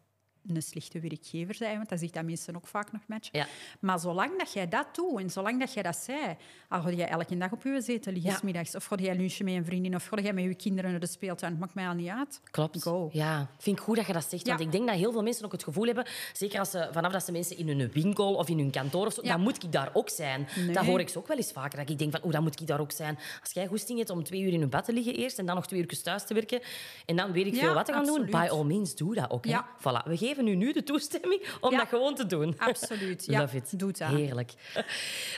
een 0.47 0.61
slechte 0.61 0.99
werkgever 0.99 1.55
bent. 1.59 1.75
Want 1.75 1.89
dat 1.89 1.99
zegt 1.99 2.13
dat 2.13 2.23
mensen 2.23 2.55
ook 2.55 2.67
vaak 2.67 2.91
nog 2.91 3.01
matchen. 3.07 3.37
Ja. 3.39 3.47
Maar 3.79 3.99
zolang 3.99 4.37
dat 4.37 4.53
jij 4.53 4.67
dat 4.67 4.87
doet 4.95 5.19
en 5.19 5.29
zolang 5.29 5.59
dat 5.59 5.73
jij 5.73 5.83
dat 5.83 5.95
zei, 5.95 6.35
al 6.69 6.81
ga 6.81 6.91
jij 6.91 7.07
elke 7.07 7.37
dag 7.37 7.51
op 7.51 7.63
je 7.63 7.81
zetel 7.81 8.11
liggen 8.11 8.31
Ja. 8.31 8.39
middags, 8.43 8.75
of 8.75 8.85
ga 8.85 8.95
jij 8.95 9.15
lunchen 9.15 9.45
met 9.45 9.53
een 9.53 9.65
vriendin, 9.65 9.95
of 9.95 10.05
ga 10.05 10.21
jij 10.21 10.33
met 10.33 10.43
je 10.43 10.55
kinderen 10.55 10.91
naar 10.91 10.99
de 10.99 11.07
speeltuin, 11.07 11.51
het 11.51 11.61
maakt 11.61 11.73
mij 11.73 11.87
al 11.87 11.93
niet 11.93 12.09
uit. 12.09 12.41
Klopt. 12.51 12.81
Go. 12.81 13.09
Ja, 13.11 13.49
vind 13.57 13.77
ik 13.77 13.83
goed 13.83 13.95
dat 13.95 14.05
je 14.05 14.13
dat 14.13 14.25
zegt. 14.29 14.47
Want 14.47 14.59
ik 14.59 14.71
denk 14.71 14.87
dat 14.87 14.95
heel 14.95 15.11
veel 15.11 15.23
mensen 15.23 15.45
ook 15.45 15.51
het 15.51 15.63
gevoel 15.63 15.85
hebben, 15.85 16.05
zeker 16.33 16.59
als 16.59 16.69
ze, 16.71 16.89
vanaf 16.91 17.11
dat 17.11 17.23
ze 17.25 17.31
mensen 17.31 17.57
in 17.57 17.67
hun 17.67 17.91
winkel 17.91 18.33
of 18.35 18.49
in 18.49 18.57
hun 18.57 18.71
kantoor 18.71 19.05
of 19.05 19.13
zo, 19.13 19.21
dan 19.21 19.41
moet 19.41 19.63
ik 19.63 19.71
daar 19.71 19.89
ook 19.93 20.09
zijn. 20.09 20.47
Nee. 20.55 20.71
Dat 20.75 20.85
hoor 20.85 20.99
ik 20.99 21.09
ze 21.09 21.17
ook 21.17 21.27
wel 21.27 21.37
eens 21.37 21.51
vaker. 21.51 21.79
Dat 21.79 21.89
ik 21.89 21.97
denk 21.99 22.11
van, 22.11 22.21
oh, 22.23 22.31
dan 22.31 22.43
moet 22.43 22.61
ik 22.61 22.67
daar 22.67 22.79
ook 22.79 22.91
zijn. 22.91 23.17
Als 23.41 23.51
jij 23.51 23.67
goesting 23.67 23.97
hebt 23.97 24.09
om 24.09 24.23
twee 24.23 24.41
uur 24.41 24.53
in 24.53 24.59
hun 24.59 24.69
bed 24.69 24.85
te 24.85 24.93
liggen 24.93 25.15
eerst 25.15 25.39
en 25.39 25.45
dan 25.45 25.55
nog 25.55 25.67
twee 25.67 25.79
uur 25.79 26.01
thuis 26.01 26.25
te 26.25 26.33
werken 26.33 26.61
en 27.05 27.15
dan 27.15 27.31
weet 27.31 27.45
ik 27.45 27.55
veel 27.55 27.73
wat 27.73 27.85
te 27.85 27.91
gaan 27.91 28.01
absoluut. 28.01 28.31
doen, 28.31 28.41
by 28.41 28.47
all 28.49 28.63
means, 28.63 28.95
doe 28.95 29.15
dat 29.15 29.29
ook. 29.29 29.45
hè. 29.45 29.59
Voilà. 29.79 30.03
We 30.07 30.17
geven 30.17 30.34
u 30.43 30.55
nu 30.55 30.71
de 30.73 30.83
toestemming 30.83 31.41
om 31.61 31.71
Ja. 31.71 31.77
dat 31.77 31.87
gewoon 31.87 32.15
te 32.15 32.25
doen. 32.25 32.55
Absoluut. 32.59 33.25
Ja, 33.31 33.39
Love 33.39 33.57
it. 33.57 33.79
doe 33.79 33.91
dat. 33.91 34.09
Heerlijk. 34.09 34.53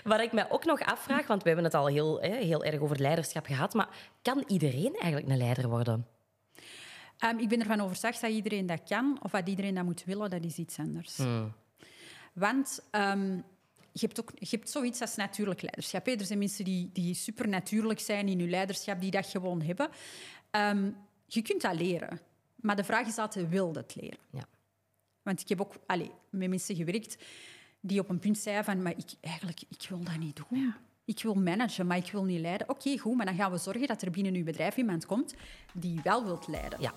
Wat 0.04 0.20
ik 0.20 0.32
mij 0.32 0.52
ook 0.52 0.66
nog 0.66 0.80
afvraag, 0.82 1.28
want 1.28 1.42
we 1.42 1.48
hebben 1.48 1.66
het 1.66 1.74
al 1.76 1.88
heel, 1.88 2.22
hè, 2.22 2.36
heel 2.36 2.64
erg 2.64 2.80
over 2.80 3.00
leiderschap 3.00 3.46
gehad, 3.46 3.74
maar 3.74 3.90
kan 4.22 4.44
iedereen 4.48 4.94
eigenlijk 4.94 5.32
een 5.32 5.38
leider 5.38 5.70
worden? 5.70 6.08
Ehm, 7.18 7.38
ik 7.38 7.50
ben 7.50 7.60
ervan 7.60 7.82
overtuigd 7.82 8.22
dat 8.22 8.32
iedereen 8.32 8.66
dat 8.66 8.82
kan, 8.84 9.20
of 9.24 9.32
dat 9.32 9.48
iedereen 9.50 9.76
dat 9.76 9.84
moet 9.84 10.04
willen, 10.04 10.30
dat 10.30 10.44
is 10.44 10.58
iets 10.58 10.78
anders. 10.80 11.18
Want 12.34 12.80
ehm, 12.92 13.36
je, 13.92 14.06
hebt 14.06 14.20
ook, 14.20 14.32
je 14.36 14.48
hebt 14.50 14.70
zoiets 14.70 15.02
als 15.02 15.16
natuurlijk 15.16 15.62
leiderschap. 15.62 16.06
hè. 16.06 16.12
Er 16.12 16.26
zijn 16.26 16.40
mensen 16.40 16.66
die, 16.66 16.90
die 16.94 17.14
supernatuurlijk 17.14 18.00
zijn 18.00 18.28
in 18.28 18.40
hun 18.40 18.50
leiderschap, 18.50 19.02
die 19.02 19.12
dat 19.12 19.26
gewoon 19.26 19.62
hebben. 19.62 19.90
Ehm, 20.52 20.90
je 21.26 21.42
kunt 21.42 21.62
dat 21.62 21.76
leren. 21.80 22.20
Maar 22.56 22.76
de 22.76 22.84
vraag 22.84 23.08
is 23.08 23.18
altijd, 23.18 23.50
wil 23.50 23.72
je 23.74 23.78
het 23.80 23.96
leren? 23.96 24.18
Ja. 24.32 24.46
Want 25.28 25.42
ik 25.42 25.50
heb 25.50 25.62
ook 25.62 25.74
allee, 25.86 26.12
met 26.30 26.50
mensen 26.50 26.76
gewerkt 26.76 27.18
die 27.80 28.00
op 28.00 28.10
een 28.10 28.20
punt 28.20 28.38
zeiden 28.38 28.66
van... 28.66 28.82
Maar 28.82 28.98
ik, 28.98 29.14
eigenlijk, 29.22 29.62
ik 29.70 29.86
wil 29.90 30.04
dat 30.04 30.18
niet 30.18 30.36
doen. 30.50 30.74
Ik 31.06 31.22
wil 31.24 31.34
managen, 31.34 31.88
maar 31.88 31.98
ik 31.98 32.12
wil 32.12 32.24
niet 32.24 32.40
leiden. 32.40 32.70
Oké, 32.70 32.98
goed, 32.98 33.16
maar 33.16 33.26
dan 33.26 33.36
gaan 33.36 33.52
we 33.52 33.58
zorgen 33.58 33.88
dat 33.88 34.02
er 34.02 34.12
binnen 34.12 34.34
uw 34.34 34.44
bedrijf 34.44 34.78
iemand 34.78 35.06
komt 35.06 35.36
die 35.74 36.00
wel 36.04 36.24
wilt 36.24 36.48
leiden. 36.48 36.82
Ja. 36.82 36.94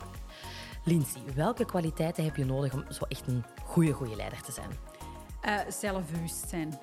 Lindsay, 0.84 1.22
welke 1.34 1.64
kwaliteiten 1.64 2.24
heb 2.24 2.36
je 2.36 2.44
nodig 2.44 2.74
om 2.74 2.92
zo 2.92 3.04
echt 3.04 3.26
een 3.26 3.44
goede, 3.64 3.92
goede 3.92 4.16
leider 4.16 4.42
te 4.42 4.52
zijn? 4.52 4.70
Eh, 5.40 5.72
zelfbewustzijn. 5.72 6.78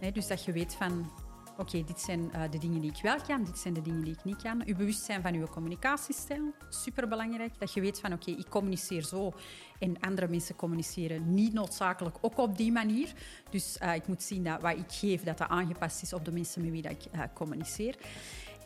Hè, 0.00 0.10
dus 0.10 0.26
dat 0.26 0.44
je 0.44 0.52
weet 0.52 0.74
van... 0.74 1.10
Oké, 1.58 1.84
dit 1.84 2.00
zijn 2.00 2.32
eh, 2.32 2.42
de 2.50 2.58
dingen 2.58 2.80
die 2.80 2.90
ik 2.90 3.02
wel 3.02 3.20
kan, 3.26 3.44
dit 3.44 3.58
zijn 3.58 3.74
de 3.74 3.82
dingen 3.82 4.04
die 4.04 4.12
ik 4.12 4.24
niet 4.24 4.42
kan. 4.42 4.62
Je 4.66 4.74
bewustzijn 4.74 5.22
van 5.22 5.34
je 5.34 5.48
communicatiestijl, 5.48 6.54
superbelangrijk. 6.68 7.52
Dat 7.58 7.72
je 7.72 7.80
weet 7.80 8.00
van, 8.00 8.12
oké, 8.12 8.30
ik 8.30 8.48
communiceer 8.48 9.02
zo 9.02 9.32
en 9.78 10.00
andere 10.00 10.28
mensen 10.28 10.56
communiceren 10.56 11.34
niet 11.34 11.52
noodzakelijk 11.52 12.16
ook 12.20 12.38
op 12.38 12.56
die 12.56 12.72
manier. 12.72 13.12
Dus 13.50 13.78
eh, 13.78 13.94
ik 13.94 14.06
moet 14.06 14.22
zien 14.22 14.44
dat 14.44 14.60
wat 14.60 14.76
ik 14.76 14.92
geef, 14.92 15.22
dat 15.22 15.38
dat 15.38 15.48
aangepast 15.48 16.02
is 16.02 16.12
op 16.12 16.24
de 16.24 16.32
mensen 16.32 16.62
met 16.62 16.70
wie 16.70 16.82
dat 16.82 16.92
ik 16.92 17.04
eh, 17.12 17.20
communiceer. 17.34 17.96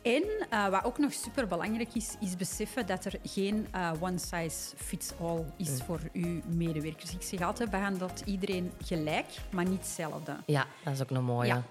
En 0.02 0.22
eh, 0.50 0.68
wat 0.68 0.84
ook 0.84 0.98
nog 0.98 1.12
superbelangrijk 1.12 1.94
is, 1.94 2.14
is 2.20 2.36
beseffen 2.36 2.86
dat 2.86 3.04
er 3.04 3.14
geen 3.22 3.66
eh, 3.70 3.92
one 4.00 4.18
size 4.18 4.76
fits 4.76 5.12
all 5.20 5.44
is 5.56 5.82
voor 5.86 6.00
uw 6.12 6.40
medewerkers. 6.46 7.14
Ik 7.14 7.22
zeg 7.22 7.40
altijd, 7.42 7.70
behandelt 7.70 8.22
iedereen 8.24 8.72
gelijk, 8.84 9.26
maar 9.50 9.68
niet 9.68 9.78
hetzelfde. 9.78 10.36
Ja, 10.46 10.66
dat 10.84 10.94
is 10.94 11.02
ook 11.02 11.10
mooie. 11.10 11.46
Ja. 11.46 11.62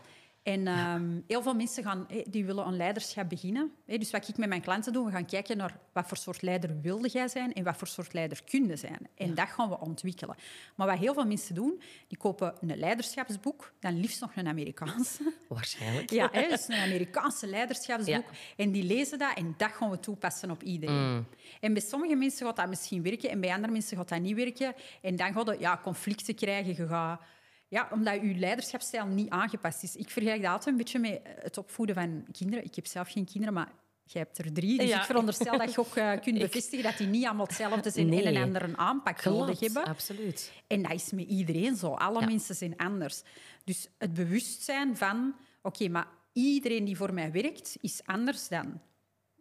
En 0.50 0.68
ehm, 0.68 1.20
heel 1.28 1.42
veel 1.42 1.54
mensen 1.54 1.84
gaan, 1.84 2.06
hé, 2.08 2.24
die 2.30 2.46
willen 2.46 2.68
een 2.68 2.78
leiderschap 2.78 3.30
beginnen. 3.30 3.72
Hé, 3.86 3.98
dus 3.98 4.12
wat 4.12 4.28
ik 4.28 4.38
met 4.38 4.50
mijn 4.50 4.62
klanten 4.62 4.94
doe, 4.94 5.06
we 5.06 5.12
gaan 5.12 5.26
kijken 5.26 5.58
naar 5.58 5.78
wat 5.94 6.08
voor 6.08 6.18
soort 6.18 6.42
leider 6.42 6.82
wilde 6.82 7.08
jij 7.08 7.28
zijn 7.28 7.54
en 7.54 7.64
wat 7.64 7.78
voor 7.78 7.88
soort 7.88 8.14
leider 8.14 8.44
kun 8.44 8.68
je 8.68 8.76
zijn. 8.76 9.00
En 9.16 9.36
dat 9.36 9.48
gaan 9.50 9.70
we 9.70 9.80
ontwikkelen. 9.80 10.36
Maar 10.76 10.88
wat 10.88 10.98
heel 10.98 11.14
veel 11.14 11.26
mensen 11.26 11.56
doen, 11.56 11.82
die 12.08 12.18
kopen 12.18 12.54
een 12.62 12.78
leiderschapsboek, 12.78 13.74
dan 13.80 14.00
liefst 14.00 14.22
nog 14.22 14.36
een 14.36 14.48
Amerikaanse. 14.48 15.34
Waarschijnlijk. 15.48 16.10
Ja, 16.10 16.28
dus 16.28 16.68
een 16.68 16.76
Amerikaanse 16.76 17.48
leiderschapsboek. 17.48 18.30
Ja. 18.32 18.38
En 18.56 18.72
die 18.72 18.84
lezen 18.84 19.18
dat 19.18 19.38
en 19.38 19.54
dat 19.58 19.72
gaan 19.72 19.90
we 19.90 20.00
toepassen 20.00 20.52
op 20.52 20.64
iedereen. 20.64 21.26
En 21.60 21.74
bij 21.74 21.82
sommige 21.82 22.16
mensen 22.16 22.46
gaat 22.46 22.56
dat 22.56 22.70
misschien 22.70 23.04
werken 23.04 23.30
en 23.30 23.40
bij 23.40 23.54
andere 23.54 23.74
mensen 23.74 23.98
gaat 23.98 24.10
dat 24.10 24.22
niet 24.22 24.36
werken. 24.36 24.74
En 25.02 25.16
dan 25.16 25.34
gaat 25.34 25.48
je 25.48 25.56
ja, 25.60 25.80
conflicten 25.84 26.36
krijgen. 26.36 26.76
Je 26.76 26.88
gaat, 26.88 27.22
ja, 27.70 27.88
omdat 27.92 28.14
je 28.22 28.36
leiderschapsstijl 28.36 29.06
niet 29.06 29.30
aangepast 29.30 29.84
is. 29.84 29.96
Ik 29.96 30.10
vergelijk 30.10 30.42
dat 30.42 30.52
altijd 30.52 30.68
een 30.68 30.78
beetje 30.78 31.00
met 31.00 31.20
het 31.40 31.58
opvoeden 31.58 31.96
van 31.96 32.26
kinderen. 32.32 32.66
Ik 32.66 32.76
heb 32.76 32.86
zelf 32.88 33.10
geen 33.12 33.26
kinderen, 33.26 33.54
maar 33.54 33.72
jij 34.04 34.22
hebt 34.22 34.38
er 34.38 34.54
drie. 34.54 34.78
Dus 34.78 34.90
Ja. 34.90 34.98
ik 35.00 35.04
veronderstel 35.06 35.58
dat 35.58 35.74
je 35.74 35.80
ook 35.80 35.96
eh, 35.96 36.12
kunt 36.24 36.38
bevestigen 36.40 36.84
dat 36.84 36.98
die 36.98 37.08
niet 37.08 37.26
allemaal 37.26 37.46
hetzelfde 37.46 37.90
zijn 37.90 38.10
Nee. 38.10 38.24
en 38.24 38.36
een 38.36 38.44
andere 38.44 38.78
aanpak 38.78 39.24
nodig 39.24 39.60
hebben. 39.60 39.84
absoluut. 39.86 40.52
En 40.68 40.82
dat 40.82 40.92
is 40.92 41.12
met 41.12 41.28
iedereen 41.28 41.76
zo. 41.76 41.94
Alle 41.94 42.20
Ja. 42.20 42.26
mensen 42.26 42.56
zijn 42.56 42.78
anders. 42.78 43.22
Dus 43.64 43.88
het 43.98 44.14
bewustzijn 44.14 44.98
van... 44.98 45.36
Oké, 45.62 45.88
maar 45.88 46.08
iedereen 46.34 46.86
die 46.86 46.98
voor 46.98 47.14
mij 47.14 47.32
werkt, 47.32 47.78
is 47.82 48.02
anders 48.06 48.48
dan 48.48 48.82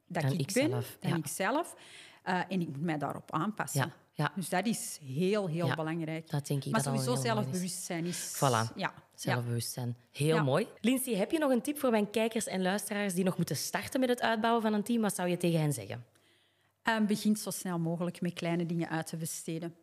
dat 0.06 0.22
Dan 0.22 0.32
ik, 0.32 0.52
ben, 0.52 0.70
zelf, 0.70 0.96
dan 1.00 1.10
ja. 1.10 1.16
ik 1.16 1.26
zelf. 1.26 1.74
Eh, 2.22 2.40
en 2.48 2.60
ik 2.60 2.68
moet 2.68 2.80
mij 2.82 2.98
daarop 2.98 3.32
aanpassen. 3.32 3.92
Ja. 4.18 4.32
Dus 4.34 4.48
dat 4.48 4.66
is 4.66 4.98
heel, 5.04 5.46
heel 5.48 5.66
Ja, 5.66 5.74
belangrijk. 5.74 6.30
dat 6.30 6.46
denk 6.46 6.64
ik 6.64 6.72
maar 6.72 6.82
dat 6.82 6.92
sowieso 6.92 7.12
is. 7.12 7.20
zelfbewustzijn 7.20 8.04
is... 8.06 8.34
Voilà. 8.36 8.74
Ja. 8.76 8.94
Zelfbewustzijn. 9.14 9.96
Heel 10.10 10.34
Ja. 10.34 10.42
mooi. 10.42 10.66
Lindsay, 10.80 11.14
heb 11.14 11.30
je 11.30 11.38
nog 11.38 11.50
een 11.50 11.62
tip 11.62 11.78
voor 11.78 11.90
mijn 11.90 12.10
kijkers 12.10 12.46
en 12.46 12.62
luisteraars 12.62 13.14
die 13.14 13.24
nog 13.24 13.36
moeten 13.36 13.56
starten 13.56 14.00
met 14.00 14.08
het 14.08 14.20
uitbouwen 14.20 14.62
van 14.62 14.72
een 14.72 14.82
team? 14.82 15.00
Wat 15.02 15.14
zou 15.14 15.28
je 15.28 15.36
tegen 15.36 15.60
hen 15.60 15.72
zeggen? 15.72 16.04
Ehm, 16.82 17.06
begint 17.06 17.38
zo 17.38 17.50
snel 17.50 17.78
mogelijk 17.78 18.20
met 18.20 18.32
kleine 18.32 18.66
dingen 18.66 18.88
uit 18.88 19.06
te 19.06 19.16
besteden. 19.16 19.74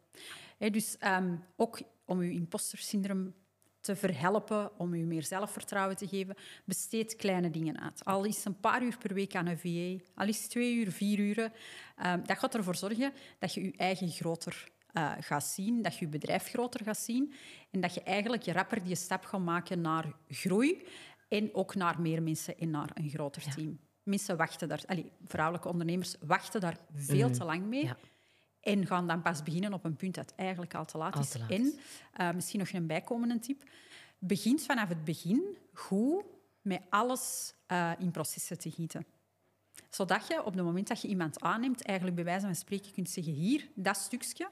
Dus 0.57 0.97
ehm, 0.97 1.35
ook 1.55 1.79
om 2.05 2.19
uw 2.19 2.31
imposter-syndroom 2.31 3.33
te 3.85 3.95
verhelpen, 3.95 4.79
om 4.79 4.93
u 4.93 5.03
meer 5.03 5.23
zelfvertrouwen 5.23 5.95
te 5.97 6.07
geven, 6.07 6.35
besteed 6.65 7.15
kleine 7.15 7.49
dingen 7.49 7.79
uit. 7.81 8.05
Al 8.05 8.23
is 8.23 8.45
een 8.45 8.59
paar 8.59 8.83
uur 8.83 8.97
per 8.97 9.13
week 9.13 9.35
aan 9.35 9.45
een 9.45 9.57
VA, 9.57 10.03
al 10.15 10.27
is 10.27 10.47
twee 10.47 10.75
uur, 10.75 10.91
vier 10.91 11.19
uur. 11.19 11.51
ehm, 11.95 12.23
dat 12.25 12.37
gaat 12.37 12.55
ervoor 12.55 12.75
zorgen 12.75 13.13
dat 13.39 13.53
je 13.53 13.63
je 13.63 13.73
eigen 13.77 14.09
groter 14.09 14.73
eh, 14.91 15.11
gaat 15.19 15.43
zien, 15.43 15.81
dat 15.81 15.97
je 15.97 16.05
je 16.05 16.11
bedrijf 16.11 16.47
groter 16.47 16.83
gaat 16.83 16.97
zien 16.97 17.33
en 17.71 17.81
dat 17.81 17.93
je 17.93 18.01
eigenlijk 18.03 18.45
rapper 18.45 18.83
die 18.83 18.95
stap 18.95 19.25
gaat 19.25 19.41
maken 19.41 19.81
naar 19.81 20.13
groei 20.27 20.85
en 21.27 21.49
ook 21.53 21.75
naar 21.75 22.01
meer 22.01 22.23
mensen 22.23 22.57
en 22.57 22.69
naar 22.69 22.91
een 22.93 23.09
groter 23.09 23.53
team. 23.55 23.79
Mensen 24.03 24.37
wachten 24.37 24.67
daar, 24.67 24.81
allee, 24.85 25.11
vrouwelijke 25.25 25.67
ondernemers 25.69 26.15
wachten 26.19 26.61
daar 26.61 26.77
veel 26.93 27.31
te 27.31 27.43
lang 27.43 27.65
mee. 27.65 27.83
Mhm. 27.83 27.93
Ja. 27.93 27.97
En 28.65 28.85
gaan 28.85 29.07
dan 29.07 29.21
pas 29.21 29.43
beginnen 29.43 29.73
op 29.73 29.83
een 29.83 29.95
punt 29.95 30.15
dat 30.15 30.33
eigenlijk 30.35 30.73
al 30.75 30.85
te 30.85 30.97
laat 30.97 31.15
Al 31.15 31.21
is. 31.21 31.29
te 31.29 31.39
laat 31.39 31.49
en 31.49 31.73
eh, 32.13 32.31
misschien 32.31 32.59
nog 32.59 32.71
een 32.71 32.87
bijkomende 32.87 33.39
tip. 33.39 33.63
Begint 34.19 34.61
vanaf 34.61 34.89
het 34.89 35.03
begin 35.03 35.57
goed 35.73 36.23
met 36.61 36.81
alles 36.89 37.53
eh, 37.67 37.91
in 37.99 38.11
processen 38.11 38.59
te 38.59 38.71
gieten. 38.71 39.05
Zodat 39.89 40.27
je 40.27 40.43
op 40.43 40.53
het 40.53 40.63
moment 40.63 40.87
dat 40.87 41.01
je 41.01 41.07
iemand 41.07 41.39
aanneemt, 41.41 41.81
eigenlijk 41.81 42.15
bij 42.17 42.25
wijze 42.25 42.45
van 42.45 42.55
spreken 42.55 42.91
kunt 42.91 43.09
zeggen, 43.09 43.33
hier, 43.33 43.67
dat 43.75 43.97
stukje 43.97 44.49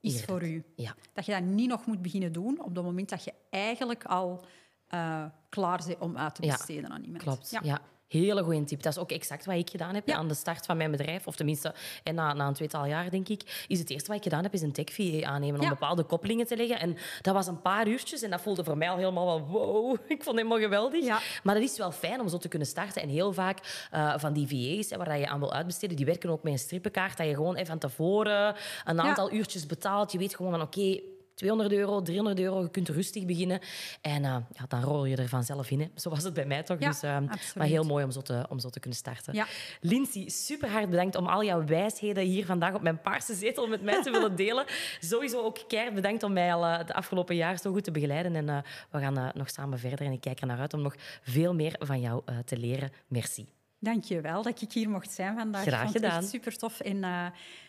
is 0.00 0.14
Hier, 0.14 0.24
voor 0.24 0.42
u. 0.42 0.64
Ja. 0.76 0.94
Dat 1.12 1.26
je 1.26 1.32
dat 1.32 1.42
niet 1.42 1.68
nog 1.68 1.86
moet 1.86 2.02
beginnen 2.02 2.32
doen 2.32 2.58
op 2.60 2.74
het 2.74 2.84
moment 2.84 3.08
dat 3.08 3.24
je 3.24 3.34
eigenlijk 3.50 4.04
al 4.04 4.44
eh, 4.86 5.24
klaar 5.48 5.82
bent 5.86 5.98
om 5.98 6.16
uit 6.16 6.34
te 6.34 6.44
Ja, 6.44 6.52
besteden 6.56 6.90
aan 6.90 7.02
iemand. 7.02 7.22
Klopt, 7.22 7.50
Ja. 7.50 7.60
ja. 7.62 7.80
Hele 8.10 8.42
goede 8.42 8.64
tip. 8.64 8.82
Dat 8.82 8.92
is 8.92 8.98
ook 8.98 9.10
exact 9.10 9.44
wat 9.44 9.56
ik 9.56 9.70
gedaan 9.70 9.94
heb 9.94 10.08
Ja. 10.08 10.14
aan 10.16 10.28
de 10.28 10.34
start 10.34 10.66
van 10.66 10.76
mijn 10.76 10.90
bedrijf. 10.90 11.26
Of 11.26 11.36
tenminste, 11.36 11.74
en 12.02 12.14
na, 12.14 12.32
na 12.32 12.46
een 12.46 12.54
tweetal 12.54 12.84
jaar, 12.86 13.10
denk 13.10 13.28
ik, 13.28 13.64
is 13.68 13.78
het 13.78 13.90
eerste 13.90 14.08
wat 14.08 14.16
ik 14.16 14.22
gedaan 14.22 14.42
heb, 14.42 14.52
is 14.52 14.62
een 14.62 14.72
tech 14.72 14.84
VA 14.90 15.26
aannemen 15.26 15.60
om 15.60 15.68
bepaalde 15.68 16.02
koppelingen 16.02 16.46
te 16.46 16.56
leggen. 16.56 16.80
En 16.80 16.96
dat 17.22 17.34
was 17.34 17.46
een 17.46 17.60
paar 17.62 17.88
uurtjes 17.88 18.22
en 18.22 18.30
dat 18.30 18.40
voelde 18.40 18.64
voor 18.64 18.76
mij 18.76 18.90
al 18.90 18.96
helemaal 18.96 19.26
wel 19.26 19.46
wow. 19.46 19.92
Ik 20.08 20.22
vond 20.22 20.24
het 20.24 20.36
helemaal 20.36 20.58
geweldig. 20.58 21.04
Ja. 21.04 21.18
Maar 21.42 21.54
dat 21.54 21.64
is 21.64 21.76
wel 21.78 21.92
fijn 21.92 22.20
om 22.20 22.28
zo 22.28 22.38
te 22.38 22.48
kunnen 22.48 22.68
starten. 22.68 23.02
En 23.02 23.08
heel 23.08 23.32
vaak 23.32 23.86
eh, 23.90 24.14
van 24.16 24.32
die 24.32 24.46
VA's, 24.48 24.90
hè, 24.90 24.96
waar 24.96 25.18
je 25.18 25.28
aan 25.28 25.38
wil 25.40 25.52
uitbesteden, 25.52 25.96
die 25.96 26.06
werken 26.06 26.30
ook 26.30 26.42
met 26.42 26.52
een 26.52 26.58
strippenkaart. 26.58 27.16
Dat 27.16 27.26
je 27.26 27.34
gewoon 27.34 27.54
even 27.54 27.66
van 27.66 27.78
tevoren 27.78 28.54
een 28.84 29.00
aantal 29.00 29.32
uurtjes 29.32 29.66
betaalt. 29.66 30.12
Je 30.12 30.18
weet 30.18 30.34
gewoon 30.36 30.50
van 30.52 30.62
oké, 30.62 31.00
200 31.40 31.72
euro, 31.72 32.02
300 32.02 32.38
euro, 32.40 32.62
je 32.62 32.70
kunt 32.70 32.88
rustig 32.88 33.24
beginnen. 33.24 33.60
En 34.00 34.24
eh, 34.24 34.36
ja, 34.52 34.64
dan 34.68 34.82
rol 34.82 35.04
je 35.04 35.16
er 35.16 35.28
vanzelf 35.28 35.70
in. 35.70 35.80
Hè. 35.80 35.86
Zo 35.94 36.10
was 36.10 36.24
het 36.24 36.34
bij 36.34 36.44
mij 36.44 36.62
toch. 36.62 36.80
Ja, 36.80 36.88
dus, 36.88 37.02
eh, 37.02 37.16
absoluut. 37.16 37.54
maar 37.54 37.66
heel 37.66 37.84
mooi 37.84 38.04
om 38.04 38.10
zo 38.10 38.20
te, 38.20 38.46
om 38.48 38.58
zo 38.58 38.68
te 38.68 38.80
kunnen 38.80 38.98
starten. 38.98 39.34
Ja. 39.34 39.46
Leontien, 39.80 40.30
super 40.30 40.70
hard 40.70 40.90
bedankt 40.90 41.16
om 41.16 41.26
al 41.26 41.44
jouw 41.44 41.64
wijsheden 41.64 42.24
hier 42.24 42.44
vandaag 42.44 42.74
op 42.74 42.82
mijn 42.82 43.00
paarse 43.00 43.34
zetel 43.34 43.66
met 43.66 43.82
mij 43.82 44.02
te 44.02 44.10
willen 44.10 44.36
delen. 44.36 44.64
Sowieso 45.00 45.42
ook 45.42 45.58
keihard 45.68 45.94
bedankt 45.94 46.22
om 46.22 46.32
mij 46.32 46.54
al 46.54 46.64
eh, 46.64 46.86
de 46.86 46.94
afgelopen 46.94 47.36
jaar 47.36 47.58
zo 47.58 47.72
goed 47.72 47.84
te 47.84 47.90
begeleiden. 47.90 48.36
En 48.36 48.48
eh, 48.48 48.58
we 48.90 48.98
gaan 48.98 49.32
nog 49.34 49.50
samen 49.50 49.78
verder. 49.78 50.06
En 50.06 50.12
ik 50.12 50.20
kijk 50.20 50.40
er 50.40 50.46
naar 50.46 50.58
uit 50.58 50.74
om 50.74 50.82
nog 50.82 50.94
veel 51.22 51.54
meer 51.54 51.76
van 51.78 52.00
jou 52.00 52.22
te 52.44 52.56
leren. 52.56 52.92
Merci. 53.06 53.46
Dank 53.78 54.04
je 54.04 54.20
wel 54.20 54.42
dat 54.42 54.62
ik 54.62 54.72
hier 54.72 54.90
mocht 54.90 55.10
zijn 55.10 55.36
vandaag. 55.36 55.62
Graag 55.62 55.74
ik 55.74 55.80
vond 55.82 55.94
het 55.94 56.04
gedaan. 56.04 56.22
echt 56.22 56.30
super 56.30 56.56
tof. 56.56 56.80
En 56.80 57.04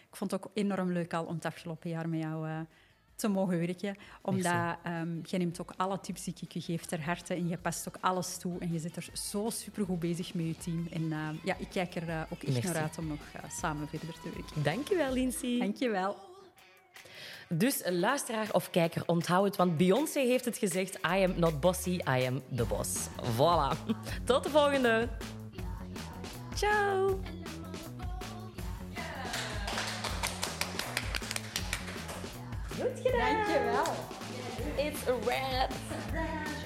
ik 0.10 0.16
vond 0.16 0.32
het 0.32 0.44
ook 0.44 0.52
enorm 0.54 0.92
leuk 0.92 1.14
al 1.14 1.26
om 1.26 1.36
het 1.36 1.46
afgelopen 1.46 1.90
jaar 1.90 2.10
met 2.10 2.22
jou 2.22 2.66
te 3.22 3.28
mogen 3.28 3.60
werken. 3.60 3.96
Omdat 4.22 4.78
ehm 4.84 5.20
je 5.24 5.38
neemt 5.38 5.62
ook 5.62 5.74
alle 5.78 6.00
tips 6.00 6.24
die 6.24 6.34
ik 6.40 6.52
je 6.52 6.62
geef 6.62 6.86
ter 6.86 7.04
harte 7.04 7.34
en 7.34 7.48
je 7.48 7.58
past 7.58 7.88
ook 7.88 7.98
alles 8.02 8.38
toe. 8.38 8.60
En 8.60 8.74
je 8.74 8.80
zit 8.80 8.96
er 8.96 9.10
zo 9.14 9.50
super 9.50 9.86
goed 9.86 10.00
bezig 10.00 10.34
met 10.34 10.46
je 10.46 10.58
team. 10.58 10.88
En 10.92 11.12
eh, 11.12 11.44
ja, 11.44 11.56
ik 11.58 11.68
kijk 11.70 11.96
er 11.96 12.10
eh, 12.10 12.22
ook 12.30 12.44
echt 12.44 12.54
Merci. 12.54 12.68
naar 12.68 12.82
uit 12.82 12.98
om 12.98 13.08
nog 13.08 13.20
eh, 13.34 13.50
samen 13.50 13.88
verder 13.88 14.14
te 14.14 14.30
werken. 14.36 14.64
Dankjewel, 14.64 15.14
Lindsay. 15.14 15.60
Dank 15.60 15.76
je 15.76 15.90
wel. 15.90 16.18
Dus 17.50 17.82
luisteraar 17.86 18.48
of 18.52 18.70
kijker, 18.70 19.04
onthoud 19.06 19.46
het, 19.46 19.56
want 19.56 19.78
Beyoncé 19.78 20.20
heeft 20.20 20.46
het 20.46 20.58
gezegd. 20.58 20.96
I 20.96 21.24
am 21.24 21.34
not 21.36 21.60
bossy, 21.60 21.90
I 21.90 22.26
am 22.26 22.42
the 22.56 22.66
boss. 22.66 23.08
Voilà. 23.36 23.96
Tot 24.24 24.44
de 24.44 24.50
volgende. 24.50 25.08
Ciao. 26.56 27.20
Goed 32.82 33.02
gedaan. 33.04 33.20
Dank 33.20 33.46
je 33.48 33.60
wel. 33.72 34.86
It's 34.86 35.08
a 35.08 35.14
wrap. 35.26 35.72